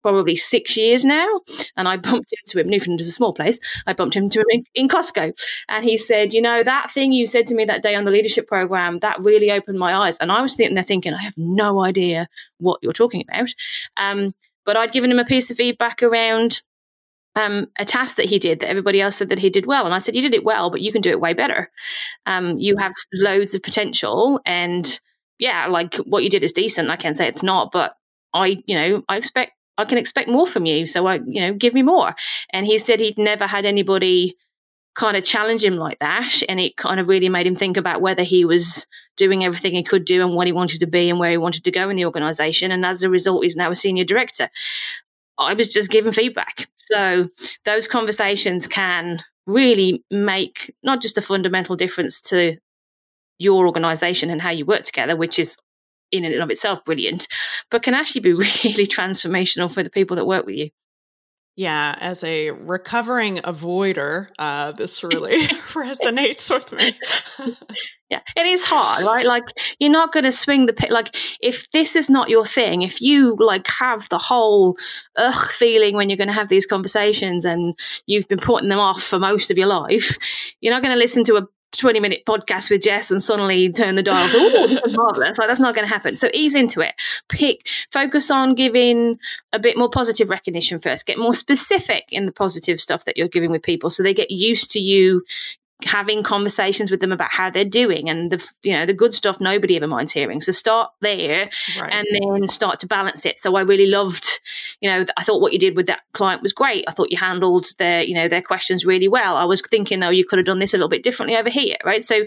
probably 0.02 0.36
six 0.36 0.78
years 0.78 1.04
now. 1.04 1.28
And 1.76 1.88
I 1.88 1.98
bumped 1.98 2.34
into 2.34 2.60
him. 2.60 2.70
Newfoundland 2.70 3.02
is 3.02 3.08
a 3.08 3.12
small 3.12 3.34
place. 3.34 3.60
I 3.86 3.94
bumped 3.94 4.16
into 4.16 4.40
him 4.40 4.46
in, 4.50 4.64
in, 4.76 4.88
Costco. 4.88 5.38
And 5.70 5.84
he 5.84 5.98
said, 5.98 6.34
You 6.34 6.42
know, 6.42 6.64
that 6.64 6.92
thing 6.92 7.12
you 7.12 7.26
said 7.26 7.48
to 7.48 7.56
me 7.56 7.66
that 7.66 7.84
day 7.84 7.96
on 7.96 8.06
the 8.06 8.12
leadership 8.12 8.48
program, 8.48 9.00
that 9.00 9.24
really 9.24 9.52
opened 9.52 9.80
my 9.80 9.94
eyes. 9.94 10.18
And 10.18 10.32
I 10.32 10.42
was 10.42 10.54
sitting 10.54 10.76
there 10.76 10.84
thinking, 10.84 11.14
I 11.14 11.24
have 11.24 11.38
no 11.38 11.84
idea 11.84 12.28
what 12.60 12.80
you're 12.82 12.92
talking 12.92 13.24
about. 13.28 13.54
Um, 13.98 14.34
but 14.66 14.76
I'd 14.76 14.92
given 14.92 15.12
him 15.12 15.20
a 15.20 15.26
piece 15.26 15.50
of 15.50 15.58
feedback 15.58 16.04
around 16.04 16.62
um, 17.38 17.68
a 17.78 17.86
task 17.86 18.18
that 18.18 18.26
he 18.26 18.40
did 18.40 18.60
that 18.60 18.70
everybody 18.70 19.00
else 19.00 19.16
said 19.16 19.30
that 19.30 19.40
he 19.40 19.50
did 19.50 19.66
well. 19.66 19.86
And 19.86 19.94
I 19.94 20.00
said, 20.00 20.16
You 20.16 20.22
did 20.22 20.34
it 20.34 20.44
well, 20.44 20.70
but 20.70 20.82
you 20.82 20.92
can 20.92 21.02
do 21.02 21.12
it 21.12 21.22
way 21.22 21.34
better. 21.34 21.70
Um, 22.26 22.58
you 22.58 22.78
have 22.78 22.94
loads 23.14 23.54
of 23.54 23.62
potential. 23.62 24.42
And 24.46 25.00
yeah, 25.40 25.68
like 25.68 25.96
what 25.98 26.24
you 26.24 26.30
did 26.30 26.44
is 26.44 26.52
decent. 26.52 26.90
I 26.90 26.96
can't 26.96 27.16
say 27.16 27.28
it's 27.28 27.44
not, 27.44 27.72
but 27.72 27.94
I, 28.34 28.64
you 28.66 28.76
know, 28.76 29.04
I 29.08 29.18
expect 29.18 29.52
I 29.78 29.86
can 29.86 29.98
expect 29.98 30.30
more 30.30 30.48
from 30.48 30.66
you. 30.66 30.86
So 30.86 31.06
I, 31.06 31.16
you 31.26 31.42
know, 31.42 31.54
give 31.54 31.74
me 31.74 31.84
more. 31.84 32.16
And 32.52 32.66
he 32.66 32.78
said 32.78 33.00
he'd 33.00 33.18
never 33.18 33.48
had 33.48 33.66
anybody 33.66 34.36
kind 34.96 35.16
of 35.16 35.24
challenge 35.24 35.64
him 35.64 35.76
like 35.76 36.00
that. 36.00 36.42
And 36.50 36.60
it 36.60 36.76
kind 36.76 37.00
of 37.00 37.08
really 37.08 37.30
made 37.30 37.46
him 37.46 37.56
think 37.56 37.78
about 37.78 38.02
whether 38.02 38.24
he 38.24 38.46
was 38.46 38.88
doing 39.16 39.44
everything 39.44 39.74
he 39.74 39.84
could 39.84 40.06
do 40.06 40.24
and 40.24 40.34
what 40.34 40.48
he 40.48 40.54
wanted 40.54 40.80
to 40.80 40.88
be 40.88 41.10
and 41.10 41.20
where 41.20 41.32
he 41.32 41.38
wanted 41.38 41.64
to 41.64 41.72
go 41.72 41.90
in 41.90 41.96
the 41.96 42.06
organization. 42.06 42.72
And 42.72 42.86
as 42.86 43.04
a 43.04 43.10
result, 43.10 43.44
he's 43.44 43.56
now 43.56 43.70
a 43.70 43.76
senior 43.76 44.04
director. 44.04 44.48
I 45.38 45.54
was 45.54 45.72
just 45.72 45.92
giving 45.92 46.12
feedback. 46.12 46.68
So 46.76 47.30
those 47.64 47.88
conversations 47.88 48.66
can 48.66 49.20
really 49.46 50.04
make 50.10 50.74
not 50.84 51.02
just 51.02 51.18
a 51.18 51.22
fundamental 51.22 51.76
difference 51.76 52.20
to 52.22 52.58
your 53.40 53.68
organization 53.68 54.32
and 54.32 54.42
how 54.42 54.50
you 54.50 54.66
work 54.66 54.84
together, 54.84 55.16
which 55.16 55.38
is 55.38 55.58
in 56.12 56.26
and 56.26 56.36
of 56.36 56.50
itself 56.50 56.84
brilliant, 56.86 57.28
but 57.70 57.84
can 57.84 57.94
actually 57.94 58.22
be 58.22 58.34
really 58.64 58.88
transformational 58.88 59.72
for 59.72 59.84
the 59.84 59.90
people 59.90 60.16
that 60.16 60.26
work 60.26 60.46
with 60.46 60.56
you. 60.56 60.70
Yeah, 61.58 61.96
as 62.00 62.24
a 62.24 62.52
recovering 62.52 63.38
avoider, 63.38 64.28
uh, 64.38 64.74
this 64.74 65.04
really 65.04 65.40
resonates 65.48 66.54
with 66.54 66.72
me. 66.72 66.94
yeah, 68.12 68.20
it 68.36 68.46
is 68.46 68.64
hard, 68.64 69.04
right? 69.04 69.26
Like 69.26 69.46
you're 69.80 69.90
not 69.90 70.14
going 70.14 70.26
to 70.26 70.32
swing 70.32 70.68
the 70.68 70.74
pit. 70.74 70.92
Like 70.92 71.16
if 71.42 71.72
this 71.72 71.96
is 71.96 72.12
not 72.12 72.30
your 72.30 72.46
thing, 72.46 72.84
if 72.84 73.02
you 73.02 73.36
like 73.40 73.66
have 73.70 74.08
the 74.10 74.20
whole 74.20 74.78
ugh 75.16 75.50
feeling 75.50 75.96
when 75.96 76.12
you're 76.12 76.18
going 76.18 76.28
to 76.28 76.34
have 76.34 76.48
these 76.48 76.68
conversations 76.68 77.44
and 77.44 77.74
you've 78.06 78.28
been 78.28 78.38
putting 78.38 78.70
them 78.70 78.80
off 78.80 79.02
for 79.02 79.18
most 79.18 79.50
of 79.50 79.58
your 79.58 79.66
life, 79.66 80.16
you're 80.62 80.74
not 80.74 80.84
going 80.84 80.94
to 80.94 81.00
listen 81.00 81.24
to 81.24 81.38
a 81.38 81.48
20 81.74 82.00
minute 82.00 82.24
podcast 82.26 82.70
with 82.70 82.82
Jess 82.82 83.12
and 83.12 83.22
suddenly 83.22 83.72
turn 83.72 83.96
the 83.96 84.04
dial 84.04 84.30
to, 84.30 84.38
oh. 84.38 85.14
Like, 85.18 85.36
that's 85.36 85.60
not 85.60 85.76
going 85.76 85.88
to 85.88 85.94
happen. 85.94 86.16
So 86.16 86.30
ease 86.34 86.56
into 86.56 86.82
it. 86.82 86.96
Pick, 87.30 87.68
focus 87.92 88.32
on 88.32 88.56
giving 88.56 89.20
a 89.54 89.60
bit 89.60 89.78
more 89.78 89.90
positive 89.90 90.30
recognition 90.30 90.80
first. 90.80 91.06
Get 91.06 91.18
more 91.18 91.34
specific 91.34 92.06
in 92.10 92.26
the 92.26 92.32
positive 92.32 92.80
stuff 92.80 93.06
that 93.06 93.18
you're 93.18 93.28
giving 93.28 93.52
with 93.52 93.64
people 93.64 93.90
so 93.90 94.04
they 94.04 94.14
get 94.14 94.32
used 94.32 94.72
to 94.72 94.80
you 94.80 95.24
having 95.86 96.24
conversations 96.24 96.90
with 96.90 97.02
them 97.02 97.12
about 97.12 97.30
how 97.30 97.52
they're 97.52 97.64
doing 97.64 98.10
and 98.10 98.32
the 98.32 98.44
you 98.64 98.74
know 98.74 98.86
the 98.86 98.94
good 98.94 99.14
stuff 99.14 99.40
nobody 99.40 99.76
ever 99.76 99.88
minds 99.88 100.12
hearing. 100.12 100.42
So 100.42 100.52
start 100.52 100.92
there 101.02 101.50
right. 101.80 101.94
and 101.94 102.08
then 102.12 102.48
start 102.48 102.80
to 102.80 102.88
balance 102.88 103.26
it. 103.26 103.38
So 103.38 103.56
i 103.56 103.62
really 103.62 103.86
loved 103.86 104.28
you 104.82 104.90
know 104.90 105.06
i 105.18 105.24
thought 105.24 105.40
what 105.40 105.54
you 105.54 105.60
did 105.60 105.76
with 105.76 105.86
that 105.88 106.02
client 106.14 106.42
was 106.42 106.52
great. 106.52 106.86
I 106.88 106.94
thought 106.94 107.12
you 107.12 107.18
handled 107.18 107.68
their 107.78 108.02
you 108.02 108.16
know 108.16 108.28
their 108.28 108.42
questions 108.42 108.86
really 108.86 109.08
well. 109.08 109.38
I 109.38 109.46
was 109.46 109.62
thinking 109.62 110.00
though 110.00 110.10
you 110.10 110.26
could 110.26 110.40
have 110.40 110.46
done 110.48 110.60
this 110.60 110.74
a 110.74 110.78
little 110.78 110.90
bit 110.90 111.04
differently 111.04 111.38
over 111.38 111.50
here 111.50 111.78
right? 111.86 112.04
So 112.04 112.26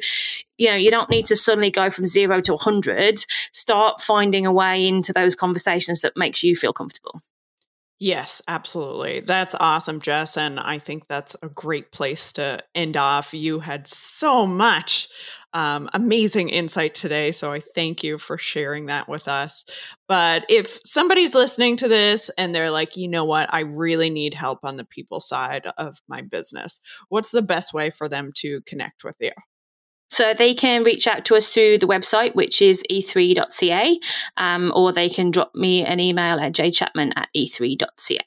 you 0.56 0.68
know 0.68 0.76
you 0.76 0.90
don't 0.90 1.10
need 1.10 1.26
to 1.26 1.36
suddenly 1.36 1.70
go 1.70 1.90
from 1.90 2.06
0 2.06 2.40
to 2.42 2.52
100 2.52 3.24
start 3.52 4.00
finding 4.00 4.46
a 4.46 4.52
way 4.52 4.86
into 4.86 5.12
those 5.12 5.34
conversations 5.34 6.00
that 6.00 6.16
makes 6.16 6.44
you 6.44 6.54
feel 6.54 6.72
comfortable 6.72 7.20
Yes, 8.02 8.40
absolutely. 8.48 9.20
That's 9.20 9.54
awesome, 9.60 10.00
Jess. 10.00 10.38
And 10.38 10.58
I 10.58 10.78
think 10.78 11.06
that's 11.06 11.36
a 11.42 11.50
great 11.50 11.92
place 11.92 12.32
to 12.32 12.60
end 12.74 12.96
off. 12.96 13.34
You 13.34 13.60
had 13.60 13.86
so 13.86 14.46
much 14.46 15.06
um, 15.52 15.90
amazing 15.92 16.48
insight 16.48 16.94
today. 16.94 17.30
So 17.30 17.52
I 17.52 17.60
thank 17.60 18.02
you 18.02 18.16
for 18.16 18.38
sharing 18.38 18.86
that 18.86 19.06
with 19.08 19.28
us. 19.28 19.66
But 20.08 20.46
if 20.48 20.80
somebody's 20.86 21.34
listening 21.34 21.76
to 21.78 21.88
this 21.88 22.30
and 22.38 22.54
they're 22.54 22.70
like, 22.70 22.96
you 22.96 23.06
know 23.08 23.24
what, 23.24 23.52
I 23.52 23.60
really 23.60 24.08
need 24.08 24.32
help 24.32 24.60
on 24.62 24.78
the 24.78 24.84
people 24.86 25.20
side 25.20 25.66
of 25.76 25.98
my 26.08 26.22
business, 26.22 26.80
what's 27.10 27.32
the 27.32 27.42
best 27.42 27.74
way 27.74 27.90
for 27.90 28.08
them 28.08 28.30
to 28.36 28.62
connect 28.62 29.04
with 29.04 29.16
you? 29.20 29.32
So 30.10 30.34
they 30.34 30.54
can 30.54 30.82
reach 30.82 31.06
out 31.06 31.24
to 31.26 31.36
us 31.36 31.46
through 31.46 31.78
the 31.78 31.86
website, 31.86 32.34
which 32.34 32.60
is 32.60 32.82
e3.ca, 32.90 34.00
um, 34.36 34.72
or 34.74 34.92
they 34.92 35.08
can 35.08 35.30
drop 35.30 35.54
me 35.54 35.84
an 35.84 36.00
email 36.00 36.38
at 36.40 36.52
jchapman 36.52 37.12
at 37.16 37.28
e3.ca. 37.36 38.18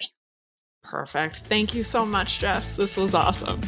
Perfect. 0.84 1.38
Thank 1.38 1.74
you 1.74 1.84
so 1.84 2.06
much, 2.06 2.40
Jess. 2.40 2.76
This 2.76 2.98
was 2.98 3.14
awesome. 3.14 3.62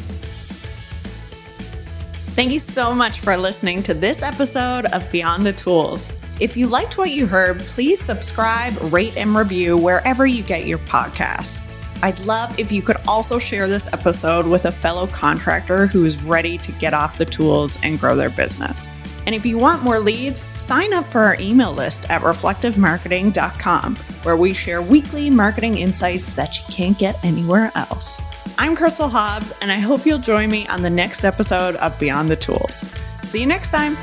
Thank 2.34 2.52
you 2.52 2.58
so 2.58 2.94
much 2.94 3.20
for 3.20 3.36
listening 3.36 3.82
to 3.84 3.94
this 3.94 4.22
episode 4.22 4.84
of 4.86 5.10
Beyond 5.10 5.46
the 5.46 5.54
Tools. 5.54 6.06
If 6.38 6.54
you 6.54 6.66
liked 6.66 6.98
what 6.98 7.10
you 7.10 7.26
heard, 7.26 7.60
please 7.60 7.98
subscribe, 7.98 8.74
rate, 8.92 9.16
and 9.16 9.34
review 9.34 9.78
wherever 9.78 10.26
you 10.26 10.42
get 10.42 10.66
your 10.66 10.78
podcasts. 10.78 11.65
I'd 12.02 12.18
love 12.20 12.58
if 12.58 12.70
you 12.70 12.82
could 12.82 12.96
also 13.06 13.38
share 13.38 13.68
this 13.68 13.86
episode 13.92 14.46
with 14.46 14.66
a 14.66 14.72
fellow 14.72 15.06
contractor 15.06 15.86
who 15.86 16.04
is 16.04 16.22
ready 16.22 16.58
to 16.58 16.72
get 16.72 16.94
off 16.94 17.18
the 17.18 17.24
tools 17.24 17.78
and 17.82 17.98
grow 17.98 18.16
their 18.16 18.30
business. 18.30 18.88
And 19.26 19.34
if 19.34 19.44
you 19.44 19.58
want 19.58 19.82
more 19.82 19.98
leads, 19.98 20.44
sign 20.60 20.92
up 20.92 21.04
for 21.06 21.20
our 21.20 21.36
email 21.40 21.72
list 21.72 22.08
at 22.10 22.22
reflectivemarketing.com, 22.22 23.96
where 23.96 24.36
we 24.36 24.52
share 24.52 24.80
weekly 24.80 25.30
marketing 25.30 25.78
insights 25.78 26.32
that 26.34 26.56
you 26.56 26.64
can't 26.72 26.96
get 26.98 27.22
anywhere 27.24 27.72
else. 27.74 28.20
I'm 28.58 28.76
Crystal 28.76 29.08
Hobbs, 29.08 29.52
and 29.60 29.72
I 29.72 29.78
hope 29.78 30.06
you'll 30.06 30.18
join 30.18 30.50
me 30.50 30.66
on 30.68 30.82
the 30.82 30.90
next 30.90 31.24
episode 31.24 31.76
of 31.76 31.98
Beyond 31.98 32.30
the 32.30 32.36
Tools. 32.36 32.84
See 33.24 33.40
you 33.40 33.46
next 33.46 33.70
time. 33.70 33.96